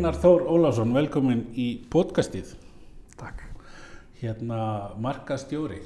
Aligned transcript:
Steinar 0.00 0.16
Þór 0.16 0.42
Ólafsson, 0.48 0.94
velkomin 0.96 1.40
í 1.60 1.64
podcastið. 1.92 2.54
Takk. 3.20 3.42
Hérna 4.16 4.60
markastjóri, 4.96 5.82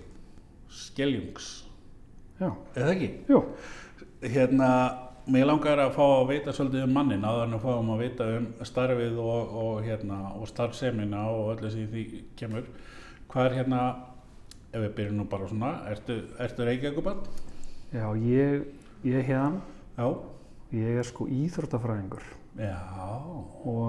Skeljungs, 0.71 1.49
Já, 2.39 2.53
eða 2.77 2.93
ekki? 2.93 3.09
jú, 3.27 3.41
Hérna, 4.23 4.69
mér 5.27 5.49
langar 5.51 5.83
að 5.83 5.91
fá 5.97 6.05
að 6.05 6.31
vita 6.31 6.55
svolítið 6.55 6.85
um 6.87 6.95
mannin, 6.95 7.27
en 7.27 7.57
að 7.59 7.65
fáum 7.65 7.91
að 7.97 8.05
vita 8.05 8.29
um 8.37 8.47
starfið 8.63 9.19
og, 9.19 9.57
og, 9.65 9.83
hérna, 9.83 10.21
og 10.39 10.47
starfsemina 10.53 11.25
og 11.33 11.51
öllu 11.57 11.73
sem 11.75 11.91
því 11.91 12.23
kemur. 12.39 12.71
Hvað 13.35 13.51
er 13.51 13.59
hérna, 13.59 13.83
ef 14.71 14.79
við 14.79 14.97
byrjum 15.01 15.19
nú 15.25 15.29
bara 15.35 15.51
svona, 15.51 15.73
ertu, 15.91 16.21
ertu 16.39 16.71
Reykjavíkubann? 16.71 17.27
já, 17.91 18.07
ég, 18.15 18.63
ég 19.03 19.19
er 19.25 19.29
hérna, 19.33 19.61
Já. 19.99 20.07
ég 20.71 21.03
er 21.03 21.03
sko 21.03 21.27
íþróttafræðingur 21.27 22.23
Já, 22.55 22.79
og 23.67 23.84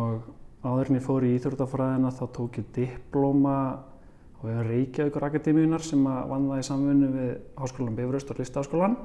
áður 0.65 0.89
en 0.89 0.97
ég 0.97 1.05
fór 1.05 1.25
í 1.25 1.35
íþróttafræðina 1.35 2.13
þá 2.15 2.23
tók 2.33 2.57
ég 2.59 2.71
diplóma 2.73 3.57
á 3.77 4.41
veginn 4.41 4.69
Reykjavíkur 4.69 5.27
Akademíunar 5.27 5.85
sem 5.85 6.01
að 6.09 6.31
vann 6.31 6.49
það 6.49 6.61
í 6.61 6.65
samfunnu 6.69 7.11
við 7.13 7.29
Háskólan 7.61 7.99
Bifröst 7.99 8.33
og 8.33 8.41
Listaháskólan 8.41 8.97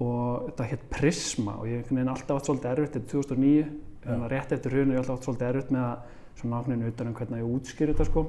og 0.00 0.46
þetta 0.48 0.68
hétt 0.70 0.86
Prisma 0.92 1.58
og 1.60 1.68
ég 1.68 1.82
hef 1.82 1.92
alltaf 2.00 2.38
átt 2.38 2.48
svolítið 2.48 2.70
erfitt 2.70 2.96
þetta 2.96 3.12
2009, 3.12 3.66
en 4.10 4.24
rétt 4.32 4.54
eftir 4.56 4.76
hrunu 4.76 4.94
ég 4.94 5.02
alltaf 5.02 5.18
átt 5.18 5.28
svolítið 5.28 5.50
erfitt 5.50 5.74
með 5.74 5.86
að 5.88 6.16
svona 6.40 6.60
ákveðinu 6.60 6.92
utan 6.92 7.10
um 7.10 7.16
hvernig 7.18 7.42
ég 7.42 7.50
útskýr 7.56 7.92
þetta 7.92 8.06
sko. 8.08 8.24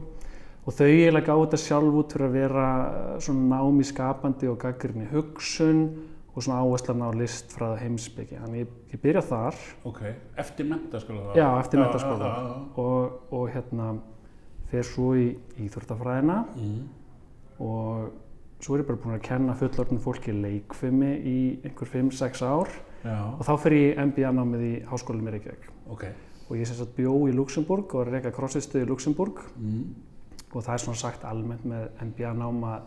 Og 0.62 0.76
þau 0.78 0.88
eiginlega 0.88 1.26
gáðu 1.26 1.46
þetta 1.46 1.60
sjálf 1.64 2.00
út 2.02 2.16
fyrir 2.16 2.28
að 2.28 2.36
vera 2.38 2.66
eh, 2.88 3.14
svona 3.26 3.56
nám 3.56 3.80
í 3.82 3.86
skapandi 3.88 4.50
og 4.52 4.60
gaggrinni 4.62 5.08
hugsun 5.10 5.80
og 6.36 6.44
svona 6.46 6.62
áherslan 6.64 7.02
á 7.04 7.10
listfræða 7.12 7.78
heimsbyggi. 7.82 8.38
Þannig 8.40 8.62
ég, 8.64 8.68
ég 8.94 9.02
byrja 9.04 9.22
þar 9.28 9.58
ok. 9.90 10.02
Eftir 10.40 10.66
mentaskóla 10.70 11.26
þá? 11.28 11.36
Já, 11.36 11.48
eftir 11.60 11.80
já. 11.82 12.56
og, 12.80 13.20
og 13.36 13.50
hérna 13.52 13.88
fer 14.72 14.84
svo 14.88 15.14
í 15.20 15.26
íþróttafræðina 15.60 16.38
Mm. 16.56 16.82
og 17.60 18.12
svo 18.62 18.76
er 18.78 18.84
ég 18.84 18.88
bara 18.88 18.98
búinn 19.02 19.18
að 19.18 19.26
kenna 19.26 19.56
fullorðinu 19.58 20.02
fólki 20.04 20.34
leikfimi 20.38 21.12
í 21.28 21.38
einhver 21.66 21.90
5-6 21.90 22.44
ár 22.46 22.70
Já, 23.02 23.18
og 23.34 23.42
þá 23.48 23.52
fer 23.64 23.74
ég 23.76 23.98
MBA-námið 24.06 24.64
í 24.68 24.74
Háskólanum 24.86 25.28
í 25.32 25.34
Reykjavík 25.36 25.68
ok. 25.90 26.04
og 26.48 26.56
ég 26.60 26.68
sem 26.70 26.78
sagt 26.78 26.96
bjó 26.96 27.16
í 27.28 27.34
Luxemburg 27.36 27.90
og 27.96 28.06
að 28.06 28.12
reyka 28.16 28.32
crossfit-stuð 28.36 28.86
í 28.86 28.90
Luxemburg 28.90 29.42
Mm. 29.58 29.96
og 30.54 30.64
það 30.64 30.74
er 30.74 30.84
svona 30.86 30.98
sagt 31.02 31.24
almennt 31.26 31.66
með 31.66 31.90
MBA-nám 32.08 32.64
að 32.64 32.82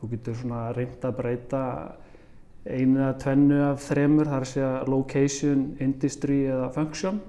þú 0.00 0.10
getur 0.10 0.34
svona 0.34 0.62
reynd 0.74 1.04
að 1.04 1.16
breyta 1.16 1.62
einu 2.66 3.00
eða 3.02 3.14
tvennu 3.22 3.60
af 3.70 3.80
þremur, 3.88 4.28
það 4.30 4.36
er 4.38 4.44
að 4.46 4.50
segja 4.52 4.72
location, 4.92 5.62
industry 5.82 6.40
eða 6.46 6.68
function. 6.74 7.20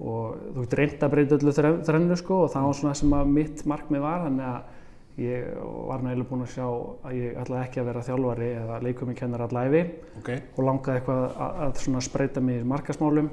Og 0.00 0.36
þú 0.54 0.64
getur 0.64 0.80
reynd 0.80 1.02
að 1.04 1.14
breyta 1.14 1.36
öllu 1.38 1.52
þre- 1.56 1.78
þrennu 1.84 2.16
sko 2.16 2.42
og 2.46 2.52
það 2.54 2.66
var 2.68 2.76
svona 2.78 2.94
sem 2.96 3.10
að 3.18 3.32
mitt 3.36 3.64
markmið 3.68 4.00
var 4.04 4.22
þannig 4.24 4.46
að 4.48 4.76
ég 5.20 5.48
var 5.90 6.00
nægilega 6.06 6.28
búinn 6.30 6.44
að 6.46 6.52
sjá 6.54 6.64
að 7.04 7.16
ég 7.18 7.34
ætlaði 7.42 7.66
ekki 7.66 7.80
að 7.82 7.88
vera 7.90 8.04
þjálfari 8.06 8.48
eða 8.62 8.78
leikum 8.86 9.10
í 9.12 9.16
kennar 9.18 9.42
allæfi 9.44 9.82
Ok, 10.22 10.30
og 10.56 10.64
langaði 10.64 11.00
eitthvað 11.02 11.20
að, 11.26 11.58
að 11.66 11.74
svona 11.82 12.00
spreita 12.06 12.40
í 12.40 12.56
markasmálum 12.72 13.28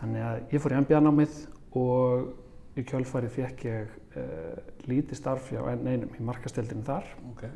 þannig 0.00 0.26
að 0.26 0.42
ég 0.52 0.62
fór 0.64 0.74
í 0.74 0.80
MBA-námið 0.82 1.38
og 1.80 2.76
í 2.80 2.84
kjölfari 2.90 3.30
fekk 3.32 3.64
ég 3.70 3.96
uh, 4.20 4.60
lítið 4.90 5.16
starf 5.22 5.48
hjá 5.54 5.62
enn 5.72 5.86
einum 5.88 6.12
í 6.18 6.26
markastildinu 6.28 6.84
þar. 6.86 7.08
Ok. 7.32 7.46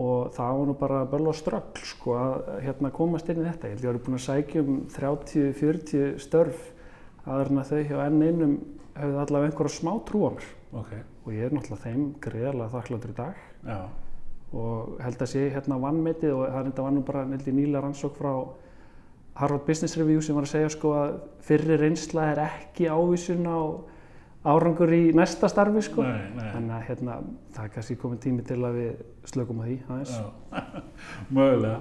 Og 0.00 0.34
það 0.36 0.58
var 0.58 0.68
nú 0.68 0.74
bara 0.80 1.00
böll 1.10 1.30
og 1.30 1.36
ströggl 1.36 1.86
sko 1.92 2.16
að 2.16 2.36
hérna 2.64 2.92
komast 2.94 3.28
inn 3.28 3.42
í 3.42 3.46
þetta. 3.48 3.70
Ég 3.70 3.76
held 3.76 3.86
ég 3.86 3.92
var 3.92 4.02
búinn 4.06 4.18
að 4.18 4.26
sækja 4.26 4.62
um 4.64 4.78
30-40 4.94 6.20
störf 6.24 6.68
aður 7.26 7.52
en 7.52 7.62
að 7.62 7.72
þau 7.72 7.80
hjá 7.90 7.98
enn 8.06 8.22
einum 8.24 8.54
hefði 8.96 9.20
allavega 9.24 9.50
einhverja 9.50 9.76
smá 9.76 9.92
trú 10.08 10.22
á 10.24 10.30
mér. 10.36 10.48
Ok, 10.80 10.94
og 11.26 11.34
ég 11.34 11.46
er 11.46 11.54
náttúrulega 11.56 11.84
þeim 11.84 12.06
greiðarlega 12.24 12.72
þakkláttur 12.76 13.12
í 13.12 13.18
dag. 13.18 13.44
Já, 13.66 13.80
og 14.50 14.96
held 15.04 15.22
að 15.22 15.30
sé 15.30 15.44
hérna 15.54 15.78
vannmetið 15.82 16.34
og 16.34 16.42
það 16.46 16.58
er 16.60 16.68
þetta 16.70 16.86
var 16.86 16.94
nú 16.96 17.04
bara 17.06 17.24
nýla 17.30 17.84
rannsók 17.84 18.16
frá 18.18 18.32
Harvard 19.40 19.66
Business 19.66 19.96
Review 19.98 20.22
sem 20.24 20.34
var 20.34 20.46
að 20.46 20.54
segja 20.54 20.70
sko 20.74 20.94
að 20.98 21.12
fyrri 21.46 21.78
reynsla 21.78 22.26
er 22.32 22.42
ekki 22.48 22.88
ávísun 22.90 23.46
á 23.46 23.60
árangur 24.44 24.92
í 24.96 25.02
næsta 25.16 25.50
starfi 25.52 25.82
sko. 25.84 26.04
nei, 26.06 26.30
nei. 26.36 26.46
Þannig 26.54 26.76
að 26.76 26.86
hérna, 26.88 27.16
það 27.54 27.66
er 27.66 27.72
kannski 27.74 27.96
komið 28.00 28.22
tími 28.24 28.46
til 28.48 28.60
að 28.64 28.78
við 28.78 29.02
slökum 29.32 29.60
á 29.60 29.64
því 29.66 29.76
aðeins. 29.88 30.14
Mögulega. 31.36 31.80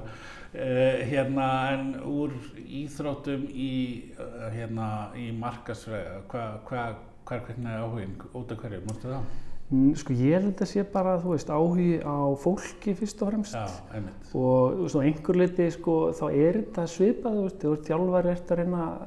Uh, 0.50 1.04
hérna, 1.06 1.48
en 1.76 1.92
úr 2.10 2.34
íþróttum 2.66 3.46
í, 3.54 3.74
uh, 4.18 4.48
hérna, 4.50 4.88
í 5.14 5.30
markasfræði, 5.38 6.24
hvað, 6.32 6.56
hvað, 6.66 6.98
hvað, 7.30 7.44
hvernig 7.46 7.70
er 7.70 7.86
áhugin, 7.86 8.18
út 8.34 8.56
af 8.56 8.64
hverju, 8.64 8.82
mústu 8.88 9.12
það? 9.12 9.30
Mm, 9.70 9.92
Sko 10.02 10.16
ég 10.18 10.34
held 10.40 10.64
að 10.66 10.72
sé 10.72 10.84
bara, 10.90 11.14
þú 11.22 11.36
veist, 11.36 11.52
áhugi 11.54 12.00
á 12.02 12.18
fólki 12.42 12.96
fyrst 12.98 13.22
og 13.22 13.30
fremst. 13.30 13.54
Já, 13.54 13.94
einmitt. 13.94 14.32
og 14.34 14.82
á 14.90 15.00
einhver 15.06 15.38
liti 15.38 15.68
sko, 15.78 15.98
þá 16.18 16.26
er 16.32 16.58
þetta 16.64 16.88
svipað, 16.90 17.38
þú 17.38 17.44
veist, 17.46 17.60
þú 17.62 17.74
ert 17.76 17.92
þjálfari 17.92 18.32
ert 18.34 18.54
að 18.56 18.64
reyna 18.64 18.88
að 18.88 19.04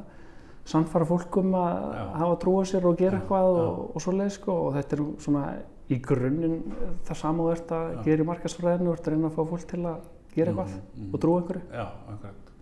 sannfara 0.68 1.06
fólk 1.08 1.36
um 1.42 1.54
að 1.58 1.92
hafa 2.20 2.38
trú 2.42 2.54
á 2.60 2.62
sér 2.70 2.86
og 2.86 2.98
gera 3.00 3.18
eitthvað 3.18 3.48
og, 3.58 3.80
og 3.96 4.02
svoleið 4.04 4.32
sko, 4.36 4.56
og 4.68 4.76
þetta 4.76 4.96
er 4.96 5.04
svona 5.24 5.44
í 5.90 5.98
grunninn 6.00 6.60
það 7.04 7.18
sama 7.18 7.42
þú 7.44 7.52
ert 7.56 7.72
að 7.76 7.88
gera 8.06 8.22
í 8.22 8.28
markasfræðinu, 8.28 8.88
þú 8.88 8.92
ert 8.96 9.08
að 9.08 9.16
reyna 9.16 9.30
að 9.30 9.36
fá 9.36 9.42
fólk 9.50 9.66
til 9.72 9.82
að 9.82 10.04
gera 10.32 10.52
eitthvað 10.52 10.70
Mhm, 10.72 10.82
mhm. 11.02 11.14
og 11.14 11.20
trú 11.20 11.32
einhverju. 11.38 11.62
Já, 11.72 11.86
akkurat. 12.14 12.52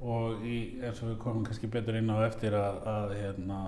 Og 0.00 0.44
í, 0.46 0.56
eins 0.84 1.00
og 1.02 1.08
við 1.08 1.16
komum 1.18 1.44
kannski 1.44 1.66
betur 1.66 1.96
inn 1.98 2.10
á 2.12 2.18
eftir 2.28 2.54
að, 2.54 2.76
að 2.86 3.14
hérna, 3.18 3.60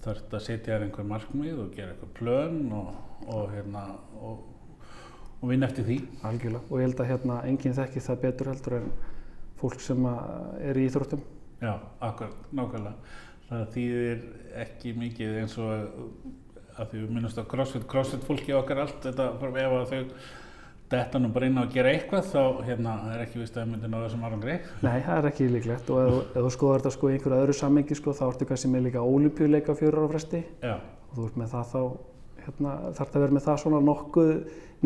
þarft 0.00 0.32
að 0.38 0.44
setja 0.46 0.78
þér 0.78 0.86
einhver 0.86 1.04
markmið 1.04 1.58
og 1.64 1.74
gera 1.76 1.92
einhver 1.92 2.12
plön 2.16 2.72
og, 2.72 2.94
og, 3.26 3.50
hérna, 3.52 3.82
og, 4.22 4.46
og 5.42 5.50
vinna 5.50 5.66
eftir 5.68 5.84
því. 5.84 5.98
Algjörlega. 6.22 6.62
Og 6.70 6.78
ég 6.78 6.86
held 6.86 7.02
að 7.04 7.10
hérna 7.10 7.40
enginn 7.50 7.76
þekki 7.76 8.04
það 8.06 8.22
betur 8.22 8.52
heldur 8.52 8.78
en 8.78 8.88
fólk 9.60 9.80
sem 9.84 10.08
er 10.08 10.78
í 10.78 10.86
íþróttum. 10.88 11.20
Já, 11.62 11.72
akkurat, 12.04 12.50
nákvæmlega. 12.54 13.14
Það 13.48 13.64
þýðir 13.74 14.20
ekki 14.64 14.92
mikið 14.98 15.38
eins 15.42 15.56
og 15.58 15.70
að 16.78 16.90
því 16.90 17.00
við 17.00 17.14
minnumst 17.16 17.40
á 17.40 17.44
crossfit, 17.50 17.86
crossfit 17.90 18.26
fólki 18.26 18.54
okkar 18.54 18.84
allt, 18.84 19.00
þetta, 19.02 19.32
ef 19.48 19.78
að 19.78 19.88
þau 19.92 20.02
detta 20.88 21.20
nú 21.20 21.30
bara 21.32 21.48
inn 21.48 21.58
á 21.60 21.64
að 21.64 21.72
gera 21.74 21.90
eitthvað, 21.92 22.28
þá 22.32 22.68
hérna, 22.68 22.92
er 23.12 23.24
ekki 23.24 23.42
vist 23.42 23.56
að 23.56 23.64
það 23.64 23.72
myndi 23.72 23.90
ná 23.90 23.96
þessum 24.04 24.22
árangri. 24.28 24.54
Nei, 24.84 24.94
það 25.04 25.18
er 25.18 25.28
ekki 25.32 25.48
líklegt 25.52 25.90
og 25.92 25.98
ef, 26.04 26.20
ef 26.30 26.46
þú 26.46 26.52
skoðar 26.54 26.84
þetta 26.84 26.94
sko 26.94 27.10
í 27.10 27.16
einhverju 27.16 27.40
öðru 27.42 27.56
sammengi 27.58 27.98
sko, 27.98 28.14
þá 28.16 28.24
ertu 28.28 28.48
kannski 28.48 28.70
með 28.72 28.86
líka 28.88 29.04
ólimpíuleika 29.04 29.74
á 29.76 29.80
fjóra 29.80 30.04
ára 30.04 30.12
fresti 30.14 30.40
Já, 30.62 30.74
og 30.78 31.18
þú 31.18 31.26
ert 31.28 31.38
með 31.42 31.52
það 31.56 31.74
þá 31.74 31.82
hérna, 32.46 32.74
þarf 32.96 33.12
það 33.12 33.18
að 33.18 33.24
vera 33.26 33.36
með 33.36 33.46
það 33.48 33.62
svona 33.64 33.82
nokkuð 33.88 34.32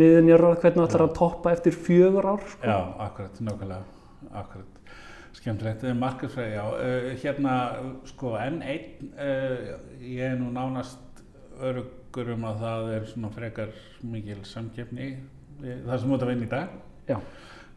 niðurnjörrað 0.01 0.61
hvernig 0.63 0.81
þú 0.81 0.87
ætlar 0.89 1.07
að 1.07 1.17
toppa 1.21 1.53
eftir 1.55 1.77
fjögur 1.77 2.31
ár 2.33 2.47
sko. 2.49 2.63
já, 2.67 2.79
akkurat, 3.07 3.43
nákvæmlega, 3.47 3.83
akkurat. 4.43 4.72
Þetta 5.43 5.89
er 5.91 5.97
markaðsfræði, 5.99 6.53
já. 6.55 6.65
Uh, 6.79 7.09
hérna, 7.23 7.55
sko, 8.13 8.35
enn 8.39 8.61
einn, 8.63 9.09
uh, 9.17 9.73
ég 10.07 10.23
er 10.29 10.37
nú 10.39 10.53
nánast 10.55 10.99
örugur 11.63 12.31
um 12.37 12.45
að 12.47 12.61
það 12.63 12.91
er 12.97 13.09
svona 13.11 13.31
frekar 13.35 13.73
mikil 14.07 14.39
samkeppni, 14.47 15.09
í- 15.63 15.81
það 15.87 15.99
sem 16.05 16.15
út 16.15 16.23
að 16.23 16.31
vinna 16.35 16.47
í 16.47 16.53
dag. 16.53 16.77
Já. 17.11 17.19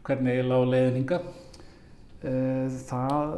Hvernig 0.06 0.38
er 0.38 0.46
lág 0.46 0.68
leiðin 0.70 1.00
hingað? 1.00 1.26
Eh, 2.26 2.68
Það 2.88 3.34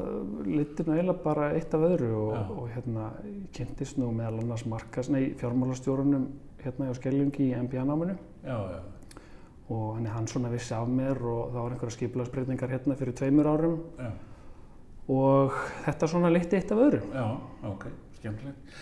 litur 0.47 0.87
nú 0.87 0.93
eiginlega 0.95 1.23
bara 1.25 1.49
eitt 1.57 1.73
af 1.75 1.83
öðru 1.89 2.11
og, 2.15 2.53
og 2.61 2.69
hérna 2.77 3.09
kynntist 3.53 3.99
nú 3.99 4.13
meðal 4.15 4.39
annars 4.45 4.63
markas, 4.71 5.09
nei, 5.11 5.33
fjármálastjórunum 5.41 6.29
hérna 6.63 6.87
hjá 6.87 6.95
Skelljungi 7.01 7.49
í 7.49 7.57
MBA-náminu 7.59 8.15
Já, 8.47 8.55
já, 8.71 8.79
og 9.69 9.97
hann, 9.97 10.07
hann 10.07 10.29
svona 10.31 10.53
vissi 10.53 10.75
af 10.75 10.89
mér 10.89 11.21
og 11.21 11.53
það 11.53 11.61
var 11.61 11.75
einhverja 11.75 11.97
skipulagsbreytingar 11.97 12.73
hérna 12.73 12.97
fyrir 12.97 13.17
tveimur 13.17 13.51
árum 13.51 13.81
já, 13.99 14.13
og 15.09 15.59
þetta 15.87 16.09
svona 16.09 16.31
litti 16.33 16.57
eitt 16.57 16.73
af 16.73 16.87
öðru. 16.87 17.03
já, 17.13 17.27
ok, 17.69 17.91
skemmtilegt. 18.21 18.79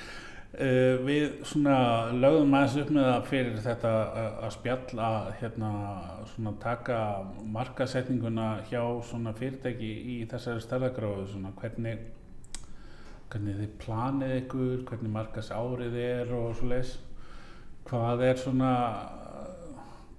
Uh, 0.57 1.03
við 1.05 1.43
svona 1.45 1.79
lögðum 2.17 2.55
aðeins 2.57 2.77
upp 2.81 2.91
með 2.97 3.09
það 3.11 3.27
fyrir 3.29 3.57
þetta 3.61 3.91
að, 3.93 4.45
spjalla, 4.55 5.09
hérna, 5.41 5.71
svona 6.31 6.53
taka 6.63 7.01
markasetninguna 7.53 8.47
hjá 8.71 8.81
svona 9.05 9.35
fyrirtæki 9.37 9.91
í 10.15 10.17
þessari 10.31 10.63
stærðagráðu, 10.65 11.27
svona 11.35 11.53
hvernig, 11.59 12.07
hvernig 13.29 13.59
þið 13.59 13.75
planið 13.83 14.33
ykkur, 14.39 14.79
hvernig 14.89 15.15
markas 15.19 15.53
árið 15.53 15.99
er 16.07 16.33
og 16.39 16.57
svo 16.57 16.71
leis. 16.73 16.95
Hvað 17.91 18.25
er 18.31 18.41
svona, 18.41 18.73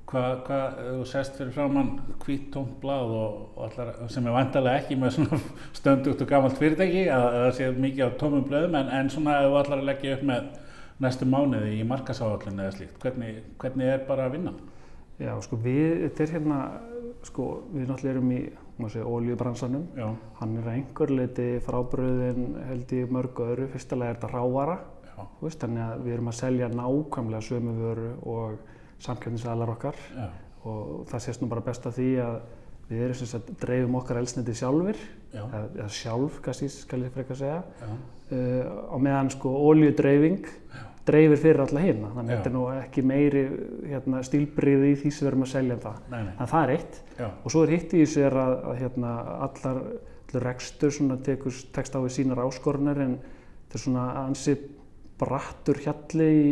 hvað, 0.08 0.52
ef 0.52 0.94
þú 0.98 1.08
sest 1.12 1.40
fyrir 1.40 1.56
framann 1.56 1.90
hvitt 2.24 2.48
tómt 2.54 2.78
blað 2.84 3.12
og, 3.18 3.42
og 3.56 3.66
allar, 3.68 3.92
sem 4.14 4.28
er 4.28 4.36
vantarlega 4.36 4.84
ekki 4.84 5.00
með 5.00 5.18
svona 5.18 5.40
stöndugt 5.80 6.24
og 6.24 6.32
gamalt 6.32 6.62
fyrirtæki, 6.62 7.04
að 7.12 7.28
að 7.28 7.42
það 7.42 7.52
sé 7.58 7.72
mikið 7.86 8.06
á 8.08 8.10
tómum 8.22 8.46
blöðum, 8.48 8.80
en, 8.80 8.94
en 9.00 9.12
svona 9.14 9.42
ef 9.42 9.50
þú 9.50 9.60
allar 9.62 9.82
að 9.82 9.90
leggja 9.92 10.16
upp 10.18 10.24
með 10.32 10.48
næstu 11.04 11.28
mánuði 11.30 11.74
í 11.78 11.84
markasáallinu 11.88 12.64
eða 12.64 12.78
slíkt, 12.78 13.02
hvernig, 13.04 13.42
hvernig 13.62 13.92
er 13.94 14.06
bara 14.08 14.30
að 14.30 14.38
vinna? 14.38 14.56
Já, 15.18 15.34
sko 15.42 15.58
við, 15.62 16.06
þetta 16.06 16.24
er 16.24 16.34
hérna, 16.36 16.62
sko 17.26 17.50
við 17.74 17.90
náttúrulega 17.90 18.16
erum 18.16 18.32
í 18.36 18.42
segja, 18.86 19.06
oljubransanum. 19.10 19.88
já, 19.98 20.08
Hann 20.40 20.58
er 20.58 20.68
að 20.68 20.76
einhver 20.76 21.14
leiti 21.18 21.48
frábröðin 21.66 22.52
held 22.68 22.94
ég 22.94 23.14
mörgu 23.14 23.48
öðru. 23.48 23.68
Fyrstulega 23.74 24.14
er 24.14 24.20
þetta 24.20 24.30
rávara, 24.36 24.78
veist, 25.42 25.60
þannig 25.64 25.84
að 25.88 26.04
við 26.06 26.14
erum 26.14 26.30
að 26.30 26.38
selja 26.38 26.70
nákvæmlega 26.70 27.48
sömu 27.48 27.74
vöru 27.82 28.12
og 28.30 28.60
samkjöfnisaðlar 29.06 29.74
okkar. 29.76 30.00
Já, 30.16 30.28
og 30.68 31.08
það 31.12 31.26
sést 31.28 31.44
nú 31.44 31.50
bara 31.52 31.64
best 31.64 31.86
að 31.88 32.00
því 32.00 32.10
að 32.24 32.38
við 32.88 33.04
erum 33.04 33.20
sem 33.20 33.30
sagt 33.30 33.50
dreifum 33.62 33.98
okkar 34.00 34.22
elsniti 34.22 34.56
sjálfur, 34.56 35.00
já, 35.34 35.42
eða, 35.44 35.64
eða 35.76 35.88
sjálf, 35.92 36.38
kannski 36.44 36.70
skal 36.72 37.02
ég 37.04 37.16
frekar 37.16 37.40
segja, 37.40 37.62
já, 37.82 37.90
uh, 38.32 38.70
á 38.92 38.98
meðan 39.04 39.32
sko 39.34 39.52
oljudreifing 39.68 40.48
dreifir 41.08 41.40
fyrir 41.40 41.64
alla 41.64 41.84
hérna, 41.84 42.10
þannig 42.16 42.32
að 42.34 42.38
þetta 42.38 42.50
er 42.50 42.56
nú 42.56 42.64
ekki 42.74 43.04
meiri 43.08 43.44
hérna, 43.88 44.22
stílbriði 44.28 44.92
í 44.92 44.98
því 45.00 45.12
sem 45.16 45.24
við 45.24 45.30
erum 45.32 45.46
að 45.46 45.52
selja 45.54 45.78
um 45.78 45.84
það. 45.86 46.02
nei, 46.12 46.18
nei, 46.26 46.34
En 46.34 46.52
það 46.52 46.64
er 46.64 46.74
eitt. 46.74 47.00
Já, 47.18 47.28
og 47.32 47.54
svo 47.54 47.64
er 47.64 47.74
hitt 47.76 47.94
í 47.94 48.02
þessu 48.02 48.24
er 48.28 48.40
að, 48.44 48.56
að 48.72 48.82
hérna, 48.82 49.14
allar, 49.48 49.80
allar 50.28 50.48
rekstur 50.50 50.98
tekur 51.28 51.62
tekst 51.78 51.96
á 51.96 52.00
við 52.04 52.16
sínar 52.18 52.44
áskorunir 52.44 53.04
en 53.06 53.16
þetta 53.22 53.80
er 53.80 53.84
svona 53.86 54.08
ansi 54.26 54.58
brattur 55.18 55.80
hjalli 55.86 56.28
í 56.28 56.50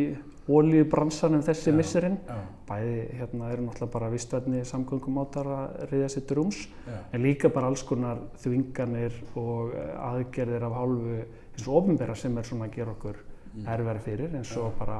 oljubransanum 0.49 1.41
þessi 1.41 1.71
Já. 1.71 1.75
misserinn. 1.75 2.17
já, 2.27 2.35
Bæði 2.65 3.01
hérna 3.19 3.51
eru 3.53 3.61
náttúrulega 3.67 3.91
bara 3.93 4.09
vistvætni 4.09 4.63
samgöngumátar 4.65 5.45
að 5.45 5.89
reyða 5.91 6.07
sér 6.09 6.25
til 6.27 6.37
rúms 6.37 6.63
já, 6.87 6.95
en 7.13 7.21
líka 7.21 7.49
bara 7.53 7.67
alls 7.67 7.83
konar 7.83 8.17
þvinganir 8.41 9.13
og 9.35 9.73
eh, 9.73 10.07
aðgerðir 10.09 10.63
af 10.65 10.73
hálfu 10.73 11.15
eins 11.55 11.67
og 11.67 11.75
ofinbera 11.83 12.15
sem 12.15 12.37
er 12.37 12.43
svona 12.43 12.65
að 12.65 12.75
gera 12.75 12.91
okkur 12.91 13.15
Mm. 13.55 13.67
erfæri 13.71 13.99
fyrir 14.03 14.33
eins 14.35 14.49
og 14.57 14.73
bara 14.77 14.97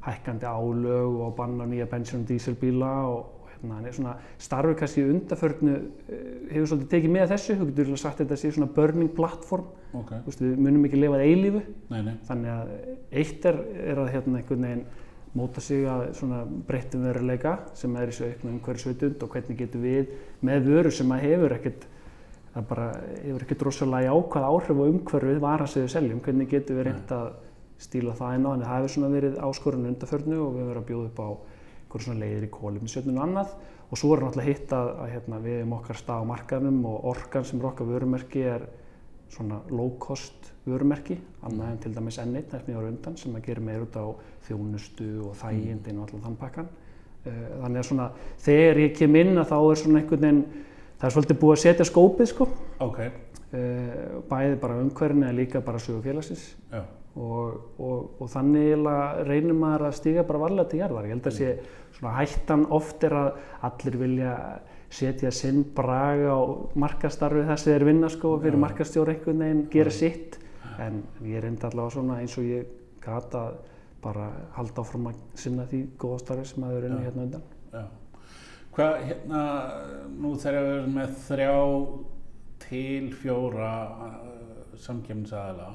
hækkandi 0.00 0.46
álög 0.48 1.18
og 1.20 1.34
banna 1.36 1.66
nýja 1.66 1.84
bensín 1.86 2.22
og 2.22 2.30
díselbíla 2.30 3.04
og, 3.04 3.18
og 3.18 3.37
hérna, 3.58 3.78
hann 3.78 3.88
er 3.88 3.96
svona 3.96 4.14
starfið 4.42 4.78
kannski 4.80 5.02
í 5.02 5.10
undaförnu 5.12 5.74
eh, 5.74 6.22
hefur 6.52 6.70
svolítið 6.72 6.92
tekið 6.94 7.14
með 7.16 7.26
þessu, 7.34 7.58
þú 7.58 7.68
getur 7.68 7.84
örugglega 7.84 8.02
sagt 8.04 8.22
að 8.22 8.24
þetta 8.24 8.40
sé 8.42 8.52
svona 8.54 8.70
burning 8.78 9.12
platform, 9.16 9.68
ok, 9.92 10.14
þú 10.14 10.32
veist, 10.32 10.46
við 10.46 10.62
munum 10.66 10.88
ekki 10.88 11.02
lifað 11.02 11.26
eilífu, 11.26 11.62
nei, 11.90 12.00
nei, 12.06 12.14
þannig 12.30 12.54
að 12.54 12.72
eitt 13.22 13.50
er, 13.52 13.60
er 13.88 14.02
að 14.04 14.10
hérna 14.14 14.40
einhvern 14.40 14.66
veginn 14.68 14.88
móta 15.38 15.60
sig 15.62 15.84
að 15.88 16.06
svona 16.16 16.40
breyttum 16.68 17.04
veruleika 17.04 17.58
sem 17.76 17.94
er 18.00 18.08
í 18.08 18.14
þessu 18.14 18.30
auknu 18.32 18.54
umhverfisvitund 18.54 19.22
og 19.22 19.34
hvernig 19.34 19.58
getum 19.58 19.84
við 19.84 20.14
með 20.46 20.70
vöru 20.72 20.92
sem 20.94 21.12
að 21.14 21.24
hefur 21.26 21.54
ekkert 21.58 21.84
það 22.54 22.66
bara 22.70 22.86
hefur 23.22 23.44
ekkert 23.44 23.66
rosalega 23.68 24.08
jákvæð 24.08 24.48
áhrif 24.48 24.80
á 24.80 24.84
umhverfið 24.88 25.42
vara 25.42 25.68
sem 25.68 25.84
við 25.84 25.92
seljum, 25.94 26.22
hvernig 26.24 26.50
getum 26.50 26.78
við 26.78 26.88
reynt 26.88 27.14
að 27.14 27.28
stíla 27.78 28.16
það 28.18 28.38
inn 28.38 28.48
á, 28.48 28.50
en 28.50 28.64
það 28.64 28.74
hefur 28.74 28.94
svona 28.94 29.12
verið 29.12 29.38
áskorun 29.46 29.88
undarförnu 29.92 30.38
og 30.42 30.56
við 30.56 30.68
verið 30.70 30.80
að 30.80 30.88
bjóða 30.88 31.10
upp 31.10 31.20
á 31.22 31.28
einhverjum 31.88 32.04
svona 32.04 32.20
leiðir 32.20 32.46
í 32.46 32.50
kóluminsjötnun 32.52 33.18
og 33.18 33.24
annað. 33.24 33.54
Og 33.88 33.96
svo 33.98 34.12
er 34.14 34.22
náttúrulega 34.22 34.52
hitt 34.52 34.72
að, 34.76 34.90
að 35.00 35.12
hérna, 35.14 35.38
við 35.40 35.56
hefum 35.58 35.74
okkar 35.78 35.98
stað 35.98 36.20
á 36.20 36.30
markaðnum 36.30 36.82
og 36.90 37.06
orkan 37.08 37.46
sem 37.48 37.60
er 37.60 37.68
okkar 37.70 37.88
vörumerki 37.88 38.42
er 38.44 38.66
svona 39.32 39.62
low 39.72 39.94
cost 40.00 40.50
vörumerki, 40.68 41.16
annað 41.44 41.70
en 41.72 41.78
til 41.82 41.94
dæmis 41.96 42.18
N1 42.20 42.54
eftir 42.58 42.76
ára 42.76 42.90
undan 42.90 43.16
sem 43.16 43.36
að 43.36 43.46
gera 43.48 43.64
meir 43.64 43.86
út 43.86 43.96
á 43.96 44.04
þjónustu 44.48 45.08
og 45.28 45.36
þægindin 45.40 46.00
og 46.00 46.08
allan 46.08 46.26
þann 46.26 46.38
pakkan. 46.40 46.68
Eh, 47.24 47.46
Þannig 47.62 47.80
að 47.80 47.88
svona 47.88 48.10
þegar 48.44 48.82
ég 48.84 48.98
kem 48.98 49.16
inn 49.22 49.40
að 49.40 49.48
þá 49.52 49.56
er 49.60 49.80
svona 49.82 50.02
einhvern 50.02 50.26
veginn, 50.26 50.44
það 50.98 51.08
er 51.08 51.16
svolítið 51.16 51.40
búið 51.40 51.56
að 51.56 51.64
setja 51.64 51.88
skópið 51.88 52.30
sko, 52.34 52.48
ok, 52.84 53.00
Eh, 53.48 54.20
bæði 54.28 54.58
bara 54.60 54.74
umhverfinu 54.76 55.24
en 55.24 55.36
líka 55.38 55.62
bara 55.64 55.78
sögu 55.80 56.02
félagsins. 56.04 56.50
Já, 56.68 56.82
og, 57.16 57.60
og, 57.78 58.10
og 58.20 58.30
þannig 58.30 58.86
reynir 59.26 59.56
maður 59.56 59.88
að 59.88 59.98
stíga 59.98 60.26
bara 60.28 60.42
varlega 60.44 60.70
til 60.70 60.82
jarðar. 60.82 61.08
Ég 61.08 61.16
held 61.16 61.30
að 61.30 61.38
sé 61.38 61.52
svona 61.96 62.16
hættan 62.18 62.66
oft 62.74 63.04
er 63.06 63.16
að 63.18 63.30
allir 63.68 63.98
vilja 64.02 64.34
setja 64.90 65.30
sinn 65.34 65.64
braga 65.76 66.34
og 66.38 66.76
markastarfi 66.80 67.44
þessi 67.48 67.72
er 67.74 67.84
vinna 67.84 68.08
sko 68.12 68.36
fyrir 68.40 68.56
Já. 68.56 68.62
markastjóra 68.64 69.14
einhvern 69.14 69.42
veginn, 69.44 69.64
gera 69.72 69.92
Já. 69.92 69.98
sitt 69.98 70.38
en 70.80 71.02
ég 71.26 71.42
reyndi 71.42 71.66
allavega 71.66 71.94
svona 71.96 72.20
eins 72.22 72.36
og 72.38 72.46
ég 72.48 72.70
gata 73.02 73.42
að 73.48 73.58
bara 74.02 74.28
halda 74.54 74.84
áfram 74.84 75.10
að 75.10 75.18
sinna 75.34 75.66
því 75.68 75.82
góða 75.98 76.20
starfi 76.22 76.46
sem 76.48 76.64
að 76.64 76.74
þau 76.74 76.82
runni 76.84 77.00
Já. 77.00 77.06
hérna 77.08 77.26
undan. 77.26 77.42
já. 77.72 77.84
Hvað, 78.78 78.96
hérna, 79.08 79.42
nú 80.22 80.34
þegar 80.38 80.66
við 80.68 80.74
erum 80.78 80.94
með 80.94 81.14
þrjá 81.26 81.54
til 82.62 83.12
fjóra 83.18 83.72
uh, 84.06 84.74
samkjöfnisaðila 84.78 85.70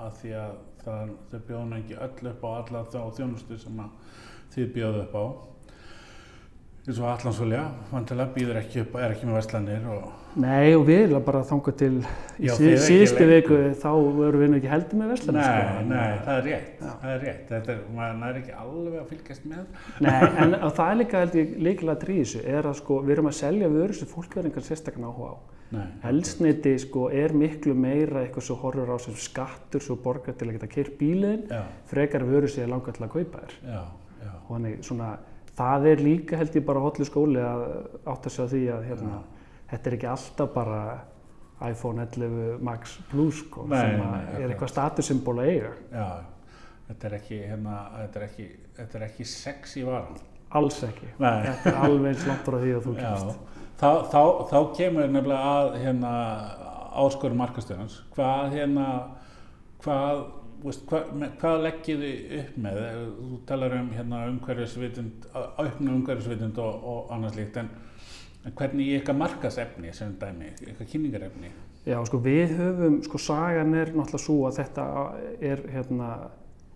að 0.00 0.12
því 0.20 0.34
að 0.40 0.58
það, 0.84 1.14
þau 1.30 1.40
bjóðum 1.48 1.78
ekki 1.78 1.98
öll 2.08 2.32
upp 2.32 2.44
á 2.44 2.50
alla 2.56 2.84
þá 2.92 3.00
þjónustu 3.18 3.58
sem 3.60 3.82
að 3.84 4.20
þið 4.54 4.70
bjóðu 4.76 5.02
upp 5.06 5.16
á 5.16 5.24
eins 6.82 6.98
og 6.98 7.06
Allansvölja, 7.06 7.60
vantilega 7.92 8.34
býður 8.34 8.56
ekki 8.58 8.80
upp, 8.82 8.96
er 8.98 9.12
ekki 9.14 9.28
með 9.28 9.36
verslanir 9.38 9.84
og 9.92 10.10
Nei 10.42 10.72
og 10.72 10.86
við 10.88 11.02
erum 11.04 11.24
bara 11.26 11.42
þangað 11.44 11.74
til 11.82 11.90
í 12.40 12.48
síðustu 12.56 13.26
viku 13.28 13.58
þá 13.78 13.90
vorum 14.16 14.40
við 14.40 14.56
ekki 14.56 14.70
heldur 14.72 14.98
með 14.98 15.12
verslanir 15.12 15.42
Nei, 15.42 15.60
sko. 15.60 15.84
nei, 15.92 16.16
það 16.24 16.38
er 16.38 16.46
rétt, 16.48 16.70
það 16.80 17.12
er 17.12 17.22
rétt, 17.26 17.44
þetta 17.50 17.72
er, 17.74 17.82
maður 17.98 18.18
næri 18.22 18.42
ekki 18.42 18.56
alveg 18.64 18.98
að 18.98 19.10
fylgjast 19.12 19.46
með. 19.52 19.80
Nei, 20.06 20.16
en 20.42 20.56
það 20.64 20.84
er 20.86 20.98
líka 21.02 21.22
held 21.22 21.38
ég 21.38 21.54
líkilega 21.68 22.02
trísu, 22.02 22.42
er 22.42 22.70
að 22.72 22.78
sko 22.80 22.98
við 23.04 23.14
erum 23.18 23.30
að 23.30 23.38
selja 23.38 23.70
vöru 23.76 23.98
sem 23.98 24.10
fólk 24.10 24.38
verður 24.38 24.50
engan 24.50 24.66
sérstaklega 24.70 25.12
áhuga 25.12 25.30
á. 25.30 25.36
Nei, 25.72 25.86
Elsniti 26.10 26.74
sko 26.82 27.06
er 27.16 27.32
miklu 27.32 27.72
meira 27.74 28.20
eitthvað 28.26 28.44
svo 28.44 28.56
horfur 28.60 28.90
á 28.92 28.96
sem 29.00 29.14
skattur 29.16 29.80
svo 29.80 29.96
borgar 30.04 30.34
til 30.36 30.48
að 30.50 30.58
geta 30.58 30.68
kyrr 30.74 30.90
bíliðin, 30.98 31.46
já, 31.48 31.62
frekar 31.88 32.26
vöru 32.28 32.48
sem 32.52 32.64
er 32.66 32.72
langað 32.74 32.98
til 32.98 33.06
að 33.06 33.12
kaupa 33.14 33.44
þér. 33.46 33.54
já, 33.64 33.80
já, 34.26 34.32
Og 34.42 34.50
þannig 34.56 34.82
svona, 34.84 35.06
það 35.56 35.86
er 35.92 36.02
líka 36.04 36.36
held 36.42 36.58
ég 36.60 36.66
bara 36.68 36.82
hotlu 36.84 37.06
skóli 37.08 37.40
að 37.40 37.64
átta 38.12 38.30
sig 38.34 38.44
á 38.44 38.46
því 38.52 38.60
að 38.76 38.84
hérna, 38.90 39.22
þetta 39.70 39.90
er 39.90 39.96
ekki 39.96 40.10
alltaf 40.12 40.52
bara 40.54 40.82
iPhone 41.70 42.02
11 42.04 42.58
Max 42.60 42.98
Plus 43.10 43.40
sko, 43.46 43.64
Nei, 43.70 43.78
sem 43.80 43.96
nei, 44.02 44.20
að 44.34 44.42
er 44.42 44.52
eitthvað 44.52 44.72
statussymbol 44.74 45.38
að 45.40 45.50
eiga. 45.54 45.72
já, 45.92 46.06
þetta 46.88 47.08
er 47.08 47.16
ekki, 47.20 47.40
hérna, 47.48 47.78
þetta 48.02 48.20
er 48.20 48.26
ekki, 48.28 48.46
þetta 48.76 48.98
er 49.00 49.04
ekki 49.08 49.24
sexy 49.32 49.84
varan. 49.86 50.20
Alls 50.52 50.82
ekki. 50.84 51.06
Nei. 51.22 51.38
Þetta 51.46 51.70
er 51.70 51.76
alveg 51.86 52.10
eins 52.10 52.26
langt 52.28 52.42
frá 52.44 52.58
því 52.60 52.72
að 52.76 52.82
þú 52.88 52.94
kemst. 52.98 53.61
Þá, 53.82 53.90
þá, 54.12 54.22
þá 54.50 54.58
kemur 54.78 55.10
nefnilega 55.10 55.54
að 55.56 55.74
hérna 55.82 56.12
áskorum 57.02 57.40
markastöðans. 57.42 57.98
Hvað 58.14 58.56
hérna, 58.56 58.86
hvað, 59.82 60.24
veist, 60.62 60.84
hvað, 60.90 61.14
með, 61.18 61.32
hvað 61.40 61.64
leggjið 61.66 62.04
þið 62.04 62.36
upp 62.40 62.60
með? 62.66 62.82
Þú 63.16 63.40
talar 63.48 63.78
um 63.78 63.88
hérna 63.96 64.20
umhverfisvitund, 64.30 65.26
auknu 65.34 65.96
umhverfisvitund 65.96 66.62
og, 66.62 66.86
og 66.92 67.16
annars 67.16 67.38
líkt, 67.38 67.58
en, 67.62 67.72
en 68.44 68.56
hvernig 68.58 68.94
eitthvað 68.98 69.20
markasefni 69.24 69.94
sem 69.96 70.14
dæmi, 70.20 70.52
eitthvað 70.60 70.92
kynningarefni? 70.94 71.52
Já, 71.82 71.98
sko 72.06 72.20
við 72.22 72.54
höfum, 72.60 73.00
sko 73.02 73.18
sagan 73.18 73.74
er 73.74 73.90
náttúrulega 73.90 74.22
svo 74.22 74.38
að 74.46 74.60
þetta 74.60 74.86
er 75.42 75.66
hérna 75.72 76.12